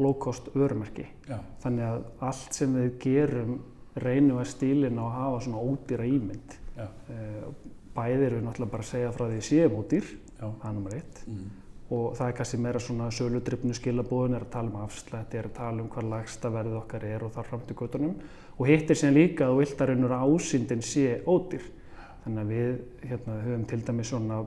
low 0.02 0.16
cost 0.20 0.50
vörumerki. 0.56 1.06
Já, 1.28 1.38
Þannig 1.62 1.86
að 1.86 2.04
allt 2.26 2.56
sem 2.58 2.74
við 2.74 2.96
gerum 3.04 3.58
reynum 4.02 4.40
að 4.42 4.50
stílina 4.50 5.06
og 5.06 5.14
hafa 5.14 5.44
svona 5.46 5.62
ódýra 5.62 6.08
ímynd. 6.10 6.56
Eh, 6.76 7.44
Bæði 7.96 8.26
erum 8.26 8.42
við 8.42 8.44
náttúrulega 8.44 8.72
bara 8.74 8.84
að 8.84 8.90
segja 8.90 9.12
frá 9.14 9.22
því 9.24 9.36
að 9.40 9.46
séum 9.46 9.76
ódýr, 9.78 10.08
já, 10.36 10.44
það 10.44 10.66
er 10.68 10.74
nummer 10.76 10.96
eitt. 10.98 11.22
mm, 11.26 11.46
Og 11.96 12.16
það 12.18 12.26
er 12.26 12.34
kannski 12.36 12.58
meira 12.58 12.80
svona 12.82 13.06
söludryfnu 13.14 13.74
skilabóðin, 13.78 14.34
er 14.34 14.42
að 14.42 14.50
tala 14.50 14.72
um 14.72 14.80
afslætti, 14.82 15.38
er 15.38 15.46
að 15.46 15.54
tala 15.54 15.82
um 15.82 15.88
hvað 15.88 16.08
lagsta 16.10 16.50
verðið 16.50 16.78
okkar 16.80 17.04
er 17.06 17.24
og 17.24 17.32
þar 17.32 17.46
fram 17.46 17.60
til 17.60 17.76
göttunum. 17.78 18.14
Og 18.58 18.66
hitt 18.66 18.90
er 18.90 18.98
síðan 18.98 19.14
líka 19.14 19.46
að 19.46 19.86
raunur 19.86 20.14
að 20.16 20.26
ásýndin 20.26 20.82
sé 20.82 21.22
ódýr. 21.24 21.62
Þannig 22.24 22.42
að 22.42 22.50
við 22.50 22.72
hérna, 23.06 23.38
höfum 23.46 23.66
til 23.70 23.80
dæmis 23.86 24.10
svona 24.10 24.40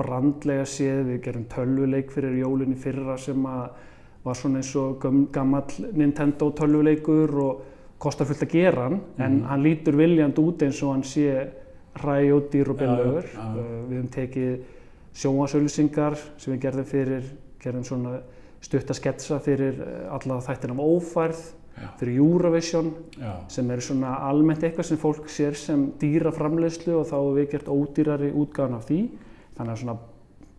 brandlega 0.00 0.64
séð, 0.64 1.04
við 1.10 1.22
gerum 1.26 1.44
tölvuleik 1.44 2.10
fyrir 2.10 2.38
jólinn 2.40 2.72
í 2.72 2.80
fyrra 2.80 3.18
sem 3.20 3.46
að 3.46 3.68
var 4.24 4.36
svona 4.36 4.60
eins 4.60 4.72
og 4.76 5.04
gamall 5.32 5.92
Nintendo 5.96 6.50
tölvuleikur 6.56 7.36
og 7.44 7.62
kostar 8.00 8.26
fullt 8.26 8.42
að 8.46 8.52
gera 8.54 8.86
hann, 8.88 9.00
en 9.18 9.32
Mhm. 9.40 9.44
hann 9.50 9.62
lítur 9.62 9.96
viljand 9.96 10.38
út 10.40 10.62
eins 10.62 10.82
og 10.82 10.92
hann 10.94 11.02
sé 11.04 11.48
ræjódýr 12.00 12.68
og 12.70 12.78
Já, 12.78 12.84
já, 12.86 12.96
billögur. 12.96 13.24
já, 13.24 13.38
já. 13.38 13.56
Uh, 13.56 13.88
Við 13.90 13.96
höfum 13.98 14.10
tekið 14.14 14.60
sjónvarsauðlýsingar 15.20 16.16
sem 16.38 16.54
við 16.54 16.60
gerðum 16.64 16.84
fyrir, 16.88 17.24
gerðum 17.62 17.84
svona 17.84 18.12
stutta 18.60 18.94
sketsa 18.94 19.38
fyrir 19.42 19.80
eh, 19.80 20.12
alla 20.12 20.40
þættina 20.44 20.74
um 20.76 20.82
ófærð, 20.84 21.40
fyrir 21.98 22.18
Eurovision 22.20 22.90
sem 23.48 23.70
eru 23.72 23.80
svona 23.80 24.14
almennt 24.28 24.62
eitthvað 24.62 24.84
sem 24.90 24.98
fólk 25.00 25.28
sér 25.32 25.54
sem 25.56 25.86
dýra 25.98 26.30
framleiðslu 26.32 26.98
og 27.00 27.06
þá 27.08 27.14
hefur 27.16 27.38
við 27.38 27.50
gert 27.54 27.70
ódýrari 27.72 28.32
útgáðan 28.36 28.76
af 28.76 28.84
því. 28.90 28.98
Þannig 29.56 29.72
að 29.72 29.80
svona 29.82 29.96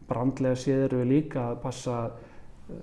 brandlega 0.09 0.55
séð 0.55 0.83
eru 0.87 0.97
við 1.03 1.11
líka 1.13 1.43
að 1.51 1.59
passa, 1.61 1.97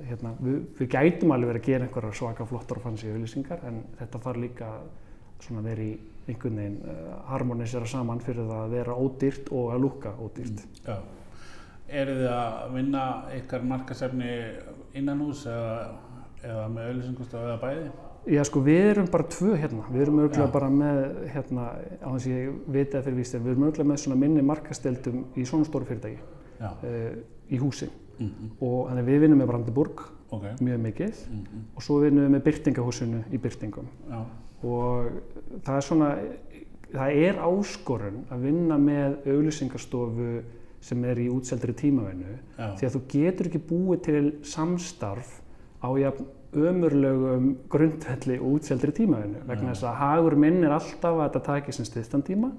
hérna, 0.09 0.35
við, 0.43 0.59
við 0.79 0.91
gætum 0.95 1.35
alveg 1.35 1.53
verið 1.53 1.63
að 1.63 1.69
gera 1.73 1.89
einhverjar 1.89 2.19
svaka 2.21 2.47
flottar 2.49 2.81
og 2.81 2.87
fancy 2.87 3.11
auðlýsingar 3.13 3.63
en 3.69 3.83
þetta 3.99 4.23
þarf 4.25 4.43
líka 4.43 4.73
svona 5.45 5.63
vera 5.65 5.85
í 5.85 5.93
einhvern 6.29 6.59
veginn 6.61 6.81
uh, 6.83 7.15
harmonisera 7.31 7.89
saman 7.89 8.21
fyrir 8.25 8.49
það 8.49 8.65
að 8.65 8.75
vera 8.77 8.99
ódýrt 8.99 9.53
og 9.55 9.71
að 9.75 9.87
lúka 9.87 10.13
ódýrt. 10.19 10.67
já. 10.85 10.99
Eru 11.89 12.19
þið 12.19 12.35
að 12.35 12.75
vinna 12.75 13.05
ykkar 13.39 13.63
markasefni 13.65 14.33
innan 14.99 15.23
hús 15.25 15.47
eða, 15.49 15.77
eða 16.43 16.67
með 16.75 16.91
auðlýsingustof 16.91 17.47
eða 17.47 17.61
bæði? 17.63 17.87
Já, 18.29 18.43
sko, 18.45 18.61
við 18.61 18.91
erum 18.91 19.07
bara 19.09 19.25
tvö 19.33 19.55
hérna. 19.57 19.87
Við 19.89 20.03
erum 20.05 20.19
auðvitað 20.21 20.51
bara 20.53 20.69
með, 20.73 20.99
hérna, 21.33 21.69
á 22.05 22.09
þess 22.11 22.27
að 22.27 22.35
ég 22.35 22.59
veit 22.75 22.97
að 22.99 23.07
fyrir 23.07 23.17
víst, 23.23 23.39
við 23.39 23.55
erum 23.55 23.65
auðvitað 23.65 23.89
með 23.89 24.03
svona 24.03 24.19
minni 24.21 24.45
markasteldum 24.45 25.23
í 25.33 25.47
svona 25.49 25.69
stóru 25.69 25.89
fyrirtæki 25.89 26.21
uh, 26.61 27.17
í 27.49 27.63
húsi. 27.63 27.89
Mm 28.19 28.51
Og 28.61 28.89
þannig 28.89 29.05
við 29.07 29.21
vinnum 29.25 29.39
með 29.43 29.51
Brandenburg 29.53 30.05
Ok. 30.31 30.45
mjög 30.61 30.81
mikið 30.85 31.25
Mm 31.31 31.65
og 31.77 31.83
svo 31.83 32.01
vinnum 32.03 32.25
við 32.27 32.35
með 32.37 32.45
byrtingahúsinu 32.49 33.25
í 33.33 33.39
byrtingum. 33.39 33.87
Já. 34.11 34.25
Og 34.65 35.11
það 35.65 35.77
er 35.77 35.85
svona, 35.87 36.09
það 36.93 37.19
er 37.27 37.35
áskorun 37.47 38.25
að 38.31 38.41
vinna 38.43 38.79
með 38.79 39.19
auglýsingastofu 39.27 40.43
sem 40.81 41.05
er 41.05 41.19
í 41.19 41.29
útseldri 41.31 41.75
tímavinnu 41.75 42.35
Já. 42.59 42.75
því 42.79 42.87
að 42.87 42.97
þú 42.97 43.01
getur 43.13 43.47
ekki 43.51 43.63
búið 43.69 44.03
til 44.03 44.25
samstarf 44.47 45.41
á 45.83 45.89
jafn 45.99 46.27
ömurlegum 46.55 47.49
grundvelli 47.69 48.39
og 48.39 48.59
útseldri 48.59 48.93
tímavinnu 48.97 49.43
vegna 49.47 49.73
Já. 49.73 49.75
þess 49.75 49.89
að 49.91 49.99
hagur 50.03 50.37
minn 50.37 50.65
er 50.65 50.75
alltaf 50.77 51.15
að 51.19 51.25
þetta 51.27 51.43
taki 51.51 51.73
sem 51.77 51.85
styrstan 51.85 52.23
tíma 52.23 52.53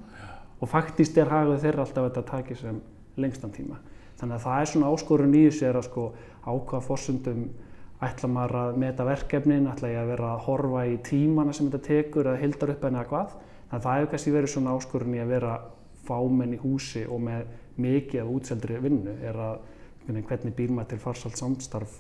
og 0.60 0.70
faktist 0.70 1.18
er 1.18 1.32
hagur 1.32 1.58
þeirra 1.62 1.86
alltaf 1.86 2.04
að 2.04 2.10
þetta 2.12 2.26
taki 2.32 2.56
sem 2.60 2.82
lengstan 3.18 3.52
tíma 3.56 3.80
þannig 4.20 4.36
að 4.36 4.46
það 4.46 4.62
er 4.62 4.72
svona 4.74 4.92
áskorun 4.94 5.36
í 5.36 5.44
þessu 5.48 5.68
er 5.70 5.80
að 5.80 5.88
sko 5.90 6.06
ákvaða 6.46 6.86
forsundum 6.86 7.44
ætla 8.00 8.30
maður 8.32 8.58
að 8.60 8.78
meta 8.80 9.06
verkefnin, 9.08 9.68
ætla 9.68 9.92
ég 9.92 10.00
að 10.00 10.12
vera 10.14 10.30
að 10.36 10.44
horfa 10.46 10.86
í 10.88 10.96
tímana 11.04 11.56
sem 11.56 11.68
þetta 11.68 11.88
tekur 11.88 12.30
eða 12.32 12.44
hildar 12.44 12.74
upp 12.74 12.86
henni 12.88 13.02
eða 13.02 13.10
hvað 13.10 13.34
þannig 13.34 13.76
að 13.80 13.86
það 13.88 13.98
hefur 13.98 14.12
kannski 14.14 14.36
verið 14.36 14.54
svona 14.54 14.76
áskorun 14.78 15.18
í 15.18 15.24
að 15.24 15.34
vera 15.34 15.58
fámenn 16.08 16.56
í 16.56 16.62
húsi 16.62 17.04
og 17.06 17.20
með 17.26 17.52
mikið 17.80 18.24
af 18.24 18.32
útseldri 18.36 18.80
vinnu 18.84 19.18
er 19.20 19.44
að 19.44 19.60
hvernig 20.10 20.56
býr 20.58 20.72
maður 20.74 20.94
til 20.94 21.04
farsalt 21.04 21.38
samstarf 21.38 22.00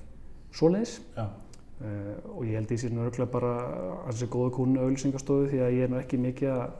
svoleiðis 0.55 0.95
Já. 1.13 1.27
uh, 1.27 2.15
og 2.35 2.45
ég 2.47 2.57
held 2.57 2.73
sé 2.73 2.89
nú 2.89 3.03
örgulega 3.05 3.33
bara 3.33 3.51
að 4.07 4.13
þessi 4.13 4.29
góða 4.33 4.53
kúnu 4.55 4.81
auðlýsingastofu 4.81 5.49
því 5.51 5.61
að 5.65 5.75
ég 5.77 5.85
er 5.85 5.91
nú 5.93 5.99
ekki 5.99 6.21
mikið 6.23 6.55
að 6.55 6.77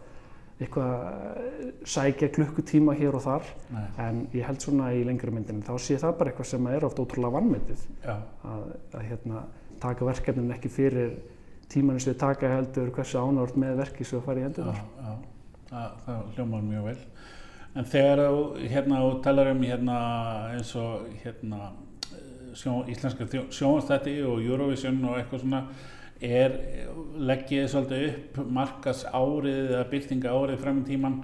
eitthvað 0.60 0.94
eh, 1.00 1.72
sækja 1.88 2.30
klukkutíma 2.36 2.96
hér 3.00 3.16
og 3.16 3.24
þar 3.24 3.50
Nei. 3.72 3.86
en 4.06 4.22
ég 4.36 4.48
held 4.48 4.64
svona 4.64 4.92
í 4.96 5.06
lengri 5.08 5.32
myndinni 5.32 5.64
þá 5.64 5.74
sé 5.80 6.00
það 6.02 6.18
bara 6.20 6.34
eitthvað 6.34 6.52
sem 6.52 6.70
er 6.74 6.88
oft 6.88 7.00
ótrúlega 7.00 7.38
vannmetið 7.38 7.86
Já. 8.04 8.16
að, 8.44 8.64
að 8.94 9.06
hérna, 9.08 9.44
taka 9.80 10.08
verkefnin 10.10 10.56
ekki 10.56 10.72
fyrir 10.74 11.18
tímanum 11.72 12.02
sem 12.02 12.14
við 12.14 12.22
taka 12.26 12.52
heldur 12.52 12.92
hversu 12.96 13.22
ánort 13.22 13.60
með 13.60 13.84
verki 13.84 14.08
sem 14.08 14.20
við 14.20 14.26
farið 14.28 14.48
í 14.48 14.70
Já. 14.70 15.14
Það, 15.70 15.98
það 16.06 16.22
hljómar 16.34 16.64
mjög 16.66 16.86
vel. 16.88 16.98
En 17.78 17.86
þegar 17.86 18.22
þú 18.26 18.70
hérna, 18.72 19.00
talar 19.22 19.52
um 19.52 19.60
hérna, 19.62 19.98
eins 20.56 20.72
og 20.80 21.04
hérna, 21.22 21.68
sjó, 22.58 22.80
íslenska 22.90 23.28
sjónastætti 23.54 24.16
og 24.26 24.42
Eurovision 24.42 24.98
og 25.06 25.20
eitthvað 25.20 25.44
svona, 25.44 25.62
er, 26.20 26.56
leggið 27.20 27.64
þið 27.64 27.70
svolítið 27.74 28.06
upp 28.10 28.40
markas 28.60 29.06
árið 29.08 29.74
eða 29.74 29.86
byrtinga 29.92 30.34
árið 30.36 30.64
fram 30.64 30.82
í 30.82 30.88
tíman 30.88 31.20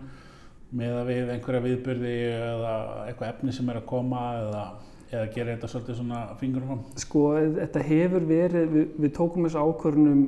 með 0.75 0.97
að 0.99 1.09
við 1.11 1.31
einhverja 1.35 1.63
viðburði 1.65 2.15
eða 2.35 2.73
eitthvað 3.05 3.29
efni 3.29 3.55
sem 3.55 3.69
er 3.71 3.79
að 3.79 3.87
koma 3.91 4.23
eða, 4.39 4.63
eða 5.11 5.27
gera 5.35 5.55
þetta 5.55 5.71
svolítið 5.71 5.99
svona 5.99 6.21
fingurum 6.39 6.71
fram? 6.71 6.81
Sko, 7.03 7.25
þetta 7.59 7.85
hefur 7.89 8.27
verið, 8.29 8.71
við, 8.73 8.87
við 9.03 9.13
tókum 9.19 9.47
þessu 9.47 9.63
ákvörnum 9.63 10.25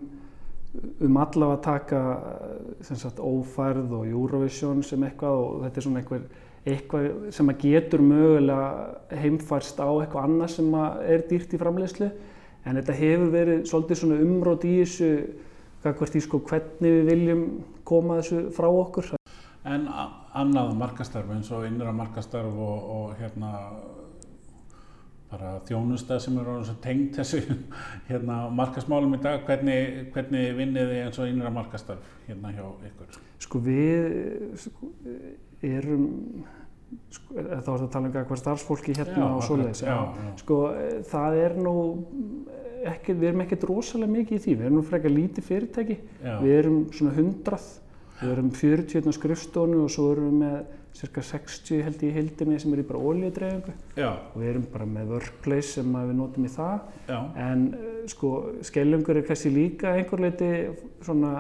um 0.78 1.18
allavega 1.18 1.56
að 1.56 1.64
taka 1.66 2.02
sem 2.86 3.00
sagt 3.00 3.22
ófærð 3.24 3.96
og 3.98 4.10
Eurovision 4.10 4.84
sem 4.86 5.04
eitthvað 5.08 5.40
og 5.42 5.64
þetta 5.66 5.82
er 5.82 5.88
svona 5.88 6.04
einhver 6.04 6.28
eitthvað 6.68 7.06
sem 7.34 7.52
að 7.52 7.62
getur 7.64 8.04
mögulega 8.04 9.20
heimfærst 9.24 9.80
á 9.80 9.90
eitthvað 9.90 10.28
annað 10.28 10.52
sem 10.58 10.76
er 10.78 11.24
dýrt 11.30 11.56
í 11.56 11.62
framleiðslu 11.62 12.10
en 12.68 12.80
þetta 12.80 12.96
hefur 13.00 13.30
verið 13.34 13.68
svolítið 13.70 14.02
svona 14.02 14.22
umrót 14.24 14.66
í 14.68 14.74
þessu 14.82 15.12
í 15.88 16.22
sko 16.24 16.42
hvernig 16.44 16.98
við 17.00 17.12
viljum 17.12 17.44
koma 17.88 18.20
þessu 18.20 18.48
frá 18.56 18.68
okkur 18.68 19.14
En 19.68 19.88
annað 19.92 20.74
markastarf 20.80 21.32
eins 21.36 21.50
og 21.52 21.66
innra 21.68 21.92
markastarf 21.96 22.56
og, 22.56 22.92
og 22.98 23.16
hérna 23.20 23.52
bara 25.28 25.58
þjónusta 25.68 26.20
sem 26.24 26.38
eru 26.40 26.62
tengt 26.84 27.18
þessu 27.20 27.42
hérna 28.10 28.46
markasmálum 28.56 29.18
í 29.18 29.22
dag, 29.24 29.42
hvernig, 29.48 30.08
hvernig 30.16 30.54
vinnið 30.56 30.94
þið 30.94 31.02
eins 31.04 31.20
og 31.20 31.32
innra 31.32 31.52
markastarf 31.54 32.14
hérna 32.28 32.54
hjá 32.56 32.64
ykkur? 32.90 33.20
Sko 33.44 33.62
við 33.64 34.08
sko, 34.64 34.92
erum, 35.68 36.08
sko, 37.18 37.34
þá 37.36 37.42
er 37.58 37.66
það 37.66 37.74
að 37.76 37.92
tala 37.96 38.10
um 38.10 38.16
hvað 38.18 38.42
starfsfólki 38.42 38.96
hérna 38.98 39.26
og 39.26 39.42
akkurat, 39.42 39.48
svoleiðis. 39.50 39.82
já, 39.84 39.98
já. 39.98 40.32
Sko 40.44 40.60
það 41.12 41.40
er 41.44 41.58
nú, 41.66 41.76
ekki, 42.94 43.18
við 43.18 43.30
erum 43.32 43.44
ekkert 43.46 43.68
rosalega 43.72 44.16
mikið 44.16 44.38
í 44.38 44.44
því, 44.46 44.56
við 44.56 44.70
erum 44.70 44.80
nú 44.80 44.86
frekar 44.88 45.14
lítið 45.14 45.48
fyrirtæki, 45.52 46.00
Já, 46.24 46.34
við 46.44 46.58
erum 46.62 46.80
svona 46.96 47.16
hundrað, 47.18 47.70
við 48.22 48.34
erum 48.34 48.52
40 48.58 48.98
hérna 48.98 49.16
skrifstónu 49.18 49.84
og 49.84 49.94
svo 49.94 50.12
erum 50.16 50.30
við 50.32 50.42
með 50.46 50.60
cirka 50.98 51.22
60 51.22 51.84
held 51.86 52.02
ég 52.02 52.10
í 52.10 52.16
heildinni 52.16 52.58
sem 52.62 52.72
er 52.74 52.80
í 52.82 52.86
bara 52.88 53.02
ólíudreifingu 53.06 53.74
já, 54.00 54.08
og 54.10 54.40
við 54.42 54.48
erum 54.50 54.64
bara 54.74 54.88
með 54.90 55.12
workplace 55.14 55.76
sem 55.76 55.92
við 55.94 56.16
notum 56.18 56.48
í 56.48 56.50
það. 56.50 56.88
Já, 57.06 57.20
en 57.44 57.68
eh, 57.78 58.00
sko 58.10 58.32
skellingur 58.66 59.20
er 59.20 59.28
kannski 59.28 59.52
líka 59.54 59.94
einhver 59.94 60.24
leiti 60.26 60.50
svona 61.06 61.34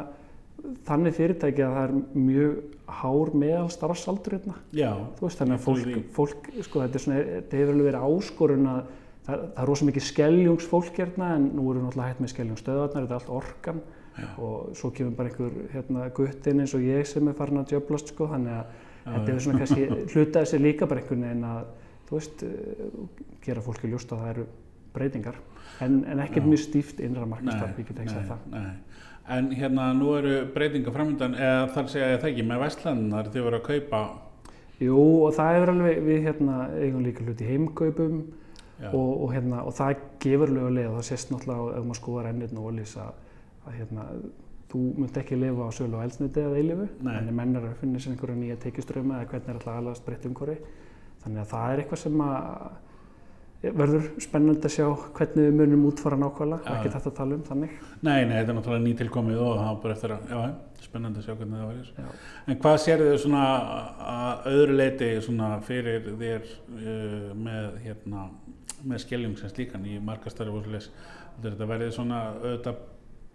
þannig 0.88 1.16
fyrirtæki 1.18 1.64
að 1.64 1.76
það 1.76 1.84
er 1.88 2.22
mjög 2.28 2.56
hár 2.98 3.34
meðal 3.36 3.68
starfsaldur 3.74 4.38
hérna. 4.38 4.56
já, 4.76 4.92
Þú 5.18 5.28
veist 5.28 5.42
þannig 5.42 5.58
að 5.58 5.66
fólk, 5.66 6.00
fólk 6.16 6.50
sko 6.66 6.82
þetta 6.84 7.00
er 7.00 7.04
svona, 7.04 7.20
þetta 7.34 7.60
hefur 7.60 7.74
alveg 7.76 7.90
verið 7.90 8.08
áskorun 8.08 8.70
að 8.72 8.80
það, 9.28 9.44
það 9.44 9.62
er 9.64 9.70
rosa 9.72 9.88
mikið 9.90 10.06
skeljungsfólk 10.08 11.00
hérna 11.02 11.32
en 11.36 11.48
nú 11.52 11.66
erum 11.68 11.82
við 11.82 11.88
náttúrulega 11.88 12.12
hægt 12.12 12.24
með 12.24 12.34
skeljungsstöðarnar, 12.34 13.08
þetta 13.08 13.16
er 13.16 13.20
allt 13.20 13.34
orkan 13.38 13.82
Já. 14.18 14.28
og 14.42 14.78
svo 14.80 14.92
kemur 14.98 15.18
bara 15.18 15.30
einhver 15.30 15.58
hérna 15.76 16.08
guttin 16.18 16.64
eins 16.64 16.74
og 16.74 16.86
ég 16.88 17.06
sem 17.06 17.28
er 17.30 17.36
farin 17.38 17.62
að 17.62 17.74
djöblast 17.74 18.14
sko 18.14 18.30
þannig 18.32 18.56
að 18.56 18.64
Já, 18.64 19.12
þetta 19.12 19.34
er 19.34 19.44
svona 19.46 19.62
kannski 19.62 19.90
hlutaði 20.14 20.52
sér 20.52 20.64
líka 20.64 20.88
bara 20.90 21.04
einhvern 21.04 21.28
veginn 21.28 21.46
að 21.52 21.68
þú 22.08 22.18
veist, 22.18 22.48
eh, 22.48 23.28
gera 23.46 23.64
fólki 23.66 23.92
ljóst 23.92 24.16
að 24.16 24.24
það 24.24 24.34
eru 24.34 24.48
breytingar 24.96 25.38
en, 25.86 26.00
en 26.10 26.24
ekkert 26.24 26.48
mjög 26.48 26.64
stíft 26.64 27.02
innra 27.04 27.28
markastarf, 27.30 27.78
ég 27.78 27.90
get 27.92 28.02
ekki 28.02 28.16
sagt 28.16 28.32
það. 28.32 28.48
nei. 28.56 28.87
En 29.28 29.50
hérna 29.52 29.90
nú 29.98 30.14
eru 30.16 30.46
breytinga 30.54 30.94
framöndan, 30.96 31.36
eða 31.36 31.68
þar 31.76 31.92
segja 31.92 32.14
ég 32.14 32.22
það 32.22 32.30
ekki, 32.32 32.48
með 32.48 32.64
Vestlandinar 32.64 33.30
þið 33.34 33.46
voru 33.48 33.60
að 33.60 33.66
kaupa, 33.68 34.02
Jú, 34.78 34.98
og 35.26 35.32
það 35.34 35.56
hefur 35.56 35.72
alveg, 35.72 36.02
við 36.06 36.26
hérna 36.28 36.58
eigum 36.78 37.06
líka 37.06 37.24
hlut 37.26 37.40
í 37.42 37.48
heimkaupum 37.48 38.18
og, 38.92 39.14
og, 39.24 39.32
hérna, 39.34 39.64
og 39.66 39.74
það 39.74 40.04
gefur 40.22 40.52
lög 40.54 40.68
leið 40.76 40.90
og 40.92 41.00
það 41.00 41.08
sést 41.08 41.32
náttúrulega 41.34 41.80
ef 41.80 41.88
maður 41.88 42.00
skoðar 42.02 42.28
ennirn 42.30 42.60
og 42.62 42.68
ólís 42.70 42.94
að, 43.02 43.16
að 43.64 43.80
hérna, 43.80 44.06
þú 44.70 44.82
munt 45.00 45.18
ekki 45.18 45.40
lifa 45.42 45.66
á 45.66 45.72
sölu 45.74 45.98
og 45.98 46.04
eldsniti 46.06 46.44
eða 46.44 46.60
eilifu 46.62 46.86
en 47.10 47.32
menn 47.40 47.58
er 47.58 47.66
að 47.66 47.80
finna 47.82 48.04
sér 48.04 48.14
einhverja 48.14 48.38
nýja 48.44 48.60
tekiströma 48.68 49.18
eða 49.18 49.32
hvernig 49.32 49.50
er 49.50 49.58
alltaf 49.58 49.74
aðlagast 49.74 50.06
breytt 50.06 50.30
umhverfi. 50.30 50.76
Þannig 51.24 51.42
að 51.42 51.52
það 51.56 51.72
er 51.72 51.82
eitthvað 51.82 52.04
sem 52.04 52.24
að 52.28 52.46
verður 53.62 54.08
spennandi 54.22 54.70
að 54.70 54.74
sjá 54.76 54.86
hvernig 55.18 55.48
við 55.48 55.56
munum 55.58 55.86
útfara 55.90 56.18
nákvæmlega, 56.22 56.62
Já. 56.62 56.74
ekki 56.76 56.92
þetta 56.94 57.10
að 57.10 57.16
tala 57.18 57.38
um 57.38 57.46
þannig. 57.48 57.78
nei, 58.02 58.26
nei, 58.26 58.36
þetta 58.38 58.52
er 58.54 58.58
náttúrulega 58.60 58.86
nýtilkomið 58.86 59.40
og 59.42 59.54
það 59.58 59.70
var 59.70 59.80
bara 59.84 59.96
eftir 59.96 60.14
að, 60.14 60.28
já, 60.34 60.84
spennandi 60.86 61.22
að 61.22 61.26
sjá 61.26 61.34
hvernig 61.40 61.64
það 61.64 61.72
var. 61.72 61.90
Já. 61.98 62.28
En 62.48 62.60
hvað 62.62 62.78
sér 62.84 63.04
þau 63.08 63.24
svona 63.24 63.46
að 64.18 64.52
öðru 64.54 64.78
leiti 64.78 65.10
svona 65.26 65.50
fyrir 65.66 66.12
þér 66.22 66.52
uh, 66.52 67.34
með 67.48 67.82
hérna 67.88 68.28
með 68.86 69.02
skeljum 69.04 69.34
sem 69.40 69.50
slíkan 69.50 69.88
í 69.90 69.98
og 69.98 70.30
svoleiðis. 70.36 70.92
Heldur 71.38 71.54
þetta 71.56 71.70
verið 71.70 71.92
svona 71.96 72.22
auðvitað 72.38 72.80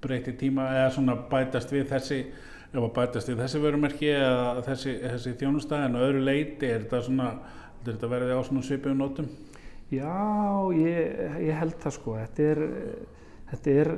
breyti 0.02 0.34
tíma 0.38 0.66
eða 0.74 0.90
svona 0.96 1.16
bætast 1.30 1.72
við 1.72 1.88
þessi 1.90 2.20
ef 2.72 2.80
að 2.80 2.92
bætast 2.96 3.30
við 3.30 3.42
þessi 3.42 3.60
vörumerki 3.62 4.10
eða 4.16 4.62
þessi, 4.66 4.94
þessi 5.02 5.34
þjónusta 5.38 5.82
en 5.86 5.98
að 5.98 6.06
öðru 6.08 6.22
leiti 6.26 6.70
er 6.70 6.86
þetta 6.86 7.02
svona 7.06 7.28
þetta 7.86 8.10
verið 8.10 8.34
á 8.34 8.40
svona 8.46 8.64
svipum 8.66 8.98
nótum? 8.98 9.28
Já, 9.92 10.72
ég, 10.76 11.24
ég 11.44 11.58
held 11.58 11.74
það 11.82 11.96
sko, 11.98 12.14
þetta 12.20 12.46
er, 12.52 12.62
þetta 13.50 13.74
er 13.82 13.90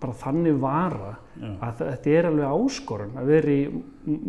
bara 0.00 0.16
þannig 0.20 0.58
vara 0.62 1.14
Já, 1.40 1.48
að 1.64 1.80
þetta 1.80 2.12
er 2.12 2.28
alveg 2.30 2.58
áskorun 2.58 3.16
að 3.18 3.30
vera 3.32 3.54
í 3.54 3.62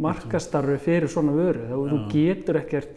markastarfi 0.07 0.77
fyrir 0.85 1.11
svona 1.11 1.35
vöru. 1.35 1.67
Þú 1.69 1.99
getur 2.13 2.61
ekkert 2.61 2.95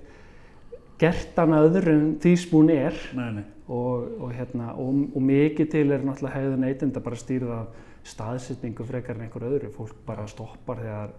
gert 1.00 1.38
hana 1.40 1.62
öðru 1.64 1.95
en 1.97 2.07
því 2.21 2.35
sem 2.38 2.54
hún 2.54 2.73
er. 2.75 2.97
Nei, 3.16 3.28
nei, 3.38 3.45
og, 3.71 4.07
og, 4.21 4.33
hérna, 4.37 4.75
og, 4.76 5.07
og 5.16 5.25
mikið 5.25 5.71
til 5.75 5.87
er 5.95 6.04
náttúrulega 6.04 6.37
hegðun 6.37 6.64
neytenda 6.66 7.02
bara 7.04 7.21
stýrð 7.21 7.54
af 7.57 7.87
staðsetningu 8.11 8.87
frekar 8.88 9.19
en 9.19 9.26
einhver 9.26 9.49
öðru. 9.49 9.73
Fólk 9.75 10.00
bara 10.07 10.26
stoppar 10.30 10.83
þegar 10.85 11.14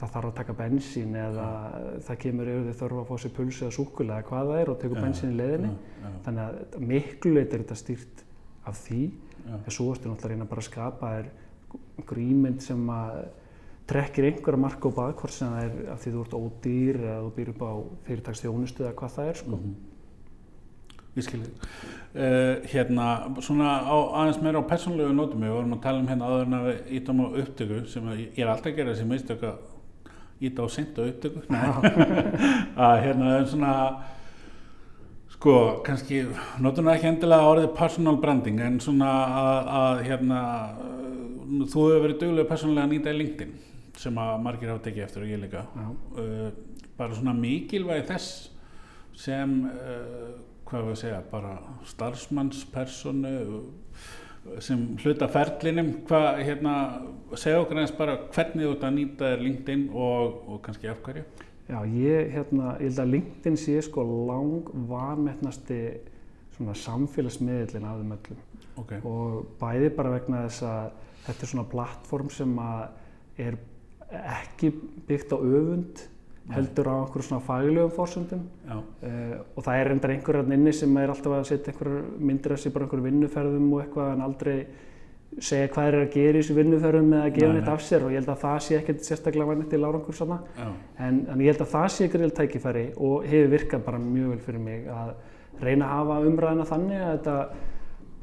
það 0.00 0.12
þarf 0.14 0.30
að 0.30 0.36
taka 0.40 0.56
bensín 0.56 1.16
eða 1.20 1.48
það 2.06 2.20
kemur 2.24 2.50
yfir 2.52 2.66
því 2.66 2.76
þarf 2.80 3.00
að 3.00 3.10
fá 3.10 3.22
sér 3.22 3.34
pulsu 3.36 3.66
eða 3.66 3.76
súkula 3.76 4.16
eða 4.16 4.28
hvað 4.30 4.52
það 4.52 4.62
er 4.62 4.72
og 4.72 4.78
tekur 4.80 5.00
Já. 5.00 5.04
bensín 5.04 5.34
í 5.34 5.48
já, 5.50 6.12
þannig 6.24 6.44
að 6.46 6.86
miklu 6.92 7.34
leit 7.36 7.52
er 7.52 7.64
þetta 7.64 7.78
stýrt 7.80 8.24
af 8.70 8.80
því 8.86 9.02
en 9.50 9.74
svo 9.74 9.90
ertu 9.92 10.08
náttúrulega 10.08 10.26
að 10.26 10.32
reyna 10.34 10.48
bara 10.48 10.64
að 10.64 10.68
skapa 10.70 11.12
þér 11.16 11.30
einhver 12.00 12.22
ímynd 12.22 12.64
sem 12.64 12.90
að 12.94 13.20
trekkir 13.90 14.28
einhverja 14.28 14.62
marka 14.62 14.90
á 14.90 14.96
bað 14.96 15.14
hvort 15.20 15.34
sem 15.34 15.54
það 15.54 15.64
er 15.66 15.92
af 15.94 16.02
því 16.02 16.12
þú 16.14 16.24
ert 16.24 16.36
ódýr 16.38 16.98
eða 17.00 17.22
þú 17.24 17.30
býr 17.36 17.52
upp 17.54 17.64
á 17.66 17.72
fyrirtagsþjónustu 18.08 18.84
eða 18.84 18.98
hvað 19.00 19.16
það 19.16 19.30
er 19.30 19.40
sko. 19.40 19.58
Ég 21.16 21.26
skilji. 21.26 21.48
Uh, 22.14 22.62
hérna, 22.70 23.06
svona 23.42 23.72
á, 23.82 23.96
aðeins 24.20 24.38
meira 24.44 24.62
á 24.62 24.70
persónlegu 24.70 25.14
nótum, 25.14 25.42
við 25.42 25.56
vorum 25.56 25.74
að 25.74 25.82
tala 25.86 26.02
um 26.02 26.10
hérna 26.10 26.28
áður 26.30 26.46
en 26.46 26.56
að 26.58 26.68
við 26.68 26.92
ítum 27.00 27.22
á 27.22 27.26
upptöku 27.42 27.80
sem 27.90 28.10
ég 28.14 28.38
er 28.38 28.52
alltaf 28.52 28.70
að 28.70 28.78
gera 28.78 28.94
þessi 28.94 29.08
mistök 29.10 29.46
að 29.48 29.58
íta 30.40 30.64
á 30.64 30.68
á 30.68 31.02
upptöku. 31.04 31.42
Að 32.86 32.96
hérna, 33.04 33.32
er 33.38 33.46
svona, 33.50 33.72
sko, 35.36 35.56
kannski, 35.86 36.22
notum 36.64 36.88
við 36.88 36.96
ekki 36.96 37.10
endilega 37.12 37.50
orðið 37.52 37.74
personal 37.76 38.16
branding, 38.22 38.60
en 38.64 38.78
svona 38.82 39.10
að, 39.40 39.72
að 39.80 40.04
hérna, 40.08 40.42
þú 41.70 41.86
hefur 41.88 42.06
verið 42.06 42.20
duglega 42.24 42.50
persónlega 42.52 42.88
að 42.88 42.94
nýta 42.94 43.14
í 43.14 43.20
LinkedIn 43.20 43.58
sem 44.00 44.20
að 44.22 44.36
margir 44.44 44.70
hafa 44.72 44.84
tekið 44.86 45.04
eftir 45.04 45.26
og 45.26 45.32
ég 45.32 45.42
líka. 45.42 45.66
Uh, 46.16 46.46
bara 46.96 47.16
svona 47.16 47.34
mikilvægi 47.36 48.06
þess 48.08 48.48
sem 49.20 49.58
uh, 49.68 50.30
hvað 50.70 50.88
við 50.88 50.98
segja, 51.02 51.20
bara 51.32 51.56
starfsmannspersonu 51.90 53.34
sem 54.64 54.84
hluta 55.02 55.28
ferlinum 55.30 55.92
hvað, 56.08 56.28
hérna, 56.46 56.74
segja 57.38 57.60
okkur 57.60 57.82
eins 57.82 57.92
bara 57.96 58.16
hvernig 58.32 58.66
þú 58.66 58.74
ert 58.74 58.86
að 58.88 58.96
nýta 58.96 59.32
þér 59.32 59.44
LinkedIn 59.46 59.86
og, 59.92 60.38
og 60.48 60.60
kannski 60.64 60.90
af 60.90 61.02
hverju? 61.04 61.24
Já, 61.70 61.78
ég, 61.86 62.30
hérna, 62.34 62.74
ég 62.80 62.88
held 62.88 63.02
að 63.04 63.12
LinkedIn 63.14 63.58
sé 63.60 63.76
sko 63.86 64.04
lang 64.28 64.70
vanmetnasti 64.90 65.80
svona 66.56 66.74
samfélagsmiðlinn 66.76 67.86
af 67.86 68.00
þeim 68.00 68.16
öllum. 68.16 68.40
Ok, 68.80 68.94
og 69.06 69.52
bæði 69.60 69.92
bara 69.94 70.14
vegna 70.16 70.44
þess 70.46 70.64
að 70.66 70.88
þetta 71.26 71.46
er 71.46 71.52
svona 71.52 71.68
plattform 71.70 72.32
sem 72.32 72.56
að 72.64 72.82
er 73.44 73.60
ekki 74.10 74.72
byggt 75.06 75.36
á 75.36 75.38
öfund 75.38 76.02
heldur 76.54 76.90
á 76.90 76.94
einhverjum 76.98 77.26
svona 77.28 77.46
faglegum 77.46 77.96
fórsöndum 77.96 78.44
uh, 78.70 79.40
og 79.56 79.64
það 79.64 79.80
er 79.80 79.90
reyndar 79.90 80.14
einhverjarn 80.14 80.54
inni 80.56 80.72
sem 80.76 81.00
er 81.00 81.12
alltaf 81.14 81.38
að 81.38 81.48
setja 81.50 81.72
einhverjar 81.72 82.06
myndir 82.18 82.54
af 82.54 82.62
sér 82.62 82.74
bara 82.76 82.86
einhverjum 82.86 83.10
vinnuferðum 83.10 83.72
og 83.72 83.82
eitthvað 83.84 84.14
en 84.14 84.24
aldrei 84.28 84.56
segja 85.38 85.68
hvað 85.70 85.88
eru 85.88 86.00
að 86.02 86.14
gera 86.14 86.38
í 86.38 86.42
þessu 86.42 86.56
vinnuferðum 86.56 87.12
eða 87.14 87.32
gefa 87.34 87.50
Nei, 87.50 87.56
neitt 87.56 87.68
nei. 87.68 87.74
af 87.74 87.84
sér. 87.86 88.04
Og 88.04 88.10
ég 88.10 88.18
held 88.18 88.30
að 88.32 88.40
það 88.40 88.56
sé 88.66 88.78
ekkert 88.80 89.04
sérstaklega 89.06 89.50
vannett 89.50 89.70
til 89.70 89.82
árangur 89.86 90.16
svona 90.16 90.38
en, 90.58 91.20
en 91.30 91.44
ég 91.44 91.52
held 91.52 91.62
að 91.62 91.70
það 91.74 91.86
sé 91.94 92.08
greiðil 92.10 92.34
tækifæri 92.38 92.86
og 92.98 93.28
hefur 93.30 93.52
virkað 93.54 93.84
bara 93.86 94.00
mjög 94.02 94.32
vel 94.34 94.40
fyrir 94.48 94.64
mig 94.64 94.88
að 94.90 95.12
reyna 95.60 95.86
að 95.86 96.00
hafa 96.00 96.18
umræðina 96.30 96.66
þannig 96.66 97.04
að 97.04 97.12
þetta, 97.12 97.36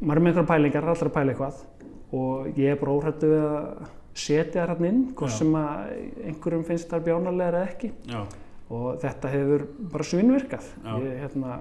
maður 0.02 0.20
er 0.20 0.26
með 0.26 0.32
einhverja 0.34 0.52
pælingar, 0.52 0.90
allra 0.92 1.08
að 1.12 1.16
pæla 1.16 1.36
eitthvað. 1.36 1.64
Og 2.18 2.60
ég 2.60 2.74
er 2.74 2.82
bara 2.82 2.98
óhrættu 2.98 3.32
við 3.32 3.48
að 3.48 3.96
setja 4.18 4.66
það 4.66 4.70
hérna 4.74 4.92
inn, 4.92 5.02
hvort 5.18 5.32
sem 5.38 5.58
að 5.60 5.90
einhverjum 6.28 6.64
finnst 6.68 6.90
það 6.94 7.04
bjánalega 7.10 7.50
eða 7.54 7.66
ekki 7.72 7.92
já, 8.12 8.22
og 8.70 8.88
þetta 9.04 9.30
hefur 9.36 9.68
bara 9.94 10.04
svinnvirkað. 10.12 10.72
Já. 10.84 10.96
Ég, 11.04 11.20
hérna, 11.24 11.58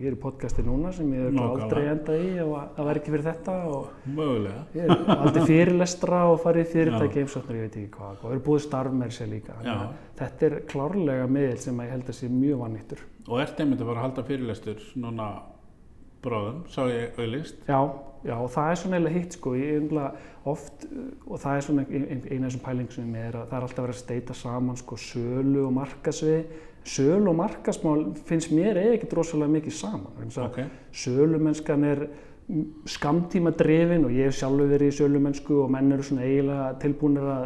ég 0.00 0.06
er 0.08 0.14
í 0.16 0.20
podcasti 0.20 0.62
núna 0.64 0.90
sem 0.96 1.08
ég 1.12 1.26
hef 1.26 1.34
Nákvæmlega. 1.36 1.62
aldrei 1.64 1.82
endað 1.92 2.22
í 2.24 2.28
og 2.40 2.52
að- 2.56 2.68
það 2.76 2.86
væri 2.88 3.00
ekki 3.02 3.12
fyrir 3.14 3.24
þetta 3.26 3.54
og 3.68 3.88
mögulega 4.16 4.62
ég 4.74 4.84
er 4.84 5.16
aldrei 5.16 5.42
fyrirlestra 5.50 6.20
og 6.32 6.40
farið 6.40 6.70
fyrirtæki 6.74 7.20
heimsóknir, 7.20 7.56
ég 7.60 7.64
veit 7.68 7.76
ekki 7.76 7.90
hvað, 7.98 8.16
og 8.24 8.30
eru 8.32 8.40
búið 8.48 8.64
starf 8.64 8.92
með 8.96 9.12
sér 9.18 9.28
líka. 9.34 9.58
Þetta 10.20 10.46
er 10.50 10.58
klárlega 10.72 11.26
miðl 11.28 11.58
sem 11.60 11.80
ég 11.84 11.90
held 11.94 12.08
að 12.12 12.18
sé 12.20 12.28
mjög 12.32 12.62
vannýttur. 12.64 13.04
og 13.30 13.40
ert 13.40 13.60
einmitt 13.60 13.80
að 13.80 13.86
fara 13.92 14.00
að 14.00 14.06
halda 14.08 14.22
fyrirlestur 14.26 14.80
núna 14.96 15.26
bráðum, 16.24 16.62
sá 16.68 16.82
ég 16.90 17.18
auðlist 17.18 17.56
Já, 17.68 17.78
já, 18.24 18.34
og 18.36 18.50
það 18.52 18.70
er 18.70 18.80
svona 18.82 18.96
eiginlega 18.98 19.18
hitt 19.18 19.36
sko, 19.38 19.54
ég 19.56 19.78
umla 19.82 20.06
oft, 20.50 20.84
uh, 20.90 21.06
og 21.26 21.38
það 21.42 21.56
er 21.56 21.66
svona 21.68 21.84
ein- 21.90 22.08
ein- 22.10 22.26
eina 22.30 22.46
af 22.46 22.52
þessum 22.52 22.64
pælingum 22.66 22.90
sem 22.96 23.14
ég 23.14 23.28
er 23.30 23.38
að 23.40 23.46
það 23.50 23.56
er 23.60 23.66
alltaf 23.68 23.84
verið 23.86 23.94
að 23.96 24.02
steita 24.04 24.34
saman 24.34 24.76
sko 24.76 24.96
sölu 24.96 25.66
og 25.66 25.72
markasvið, 25.78 26.44
sölu 26.84 27.28
og 27.28 27.36
markasmál 27.36 28.04
finnst 28.28 28.50
mér 28.52 28.76
eða 28.80 28.96
ekki 28.98 29.08
drosalega 29.12 29.54
mikið 29.56 29.72
saman, 29.78 30.12
vegna 30.18 30.30
þess 30.30 30.42
að 30.42 30.50
ok, 30.50 30.60
sölumennskan 30.92 31.84
er 31.84 32.06
skamtíma 32.90 33.52
drefin 33.54 34.04
og 34.04 34.10
ég 34.10 34.26
hef 34.30 34.38
sjálfur 34.40 34.70
verið 34.72 34.90
í 34.90 34.96
sölumennsku 34.96 35.58
og 35.64 35.70
menn 35.70 35.92
eru 35.94 36.02
svona 36.02 36.24
eiginlega 36.26 36.70
tilbúinir 36.82 37.28
að 37.30 37.44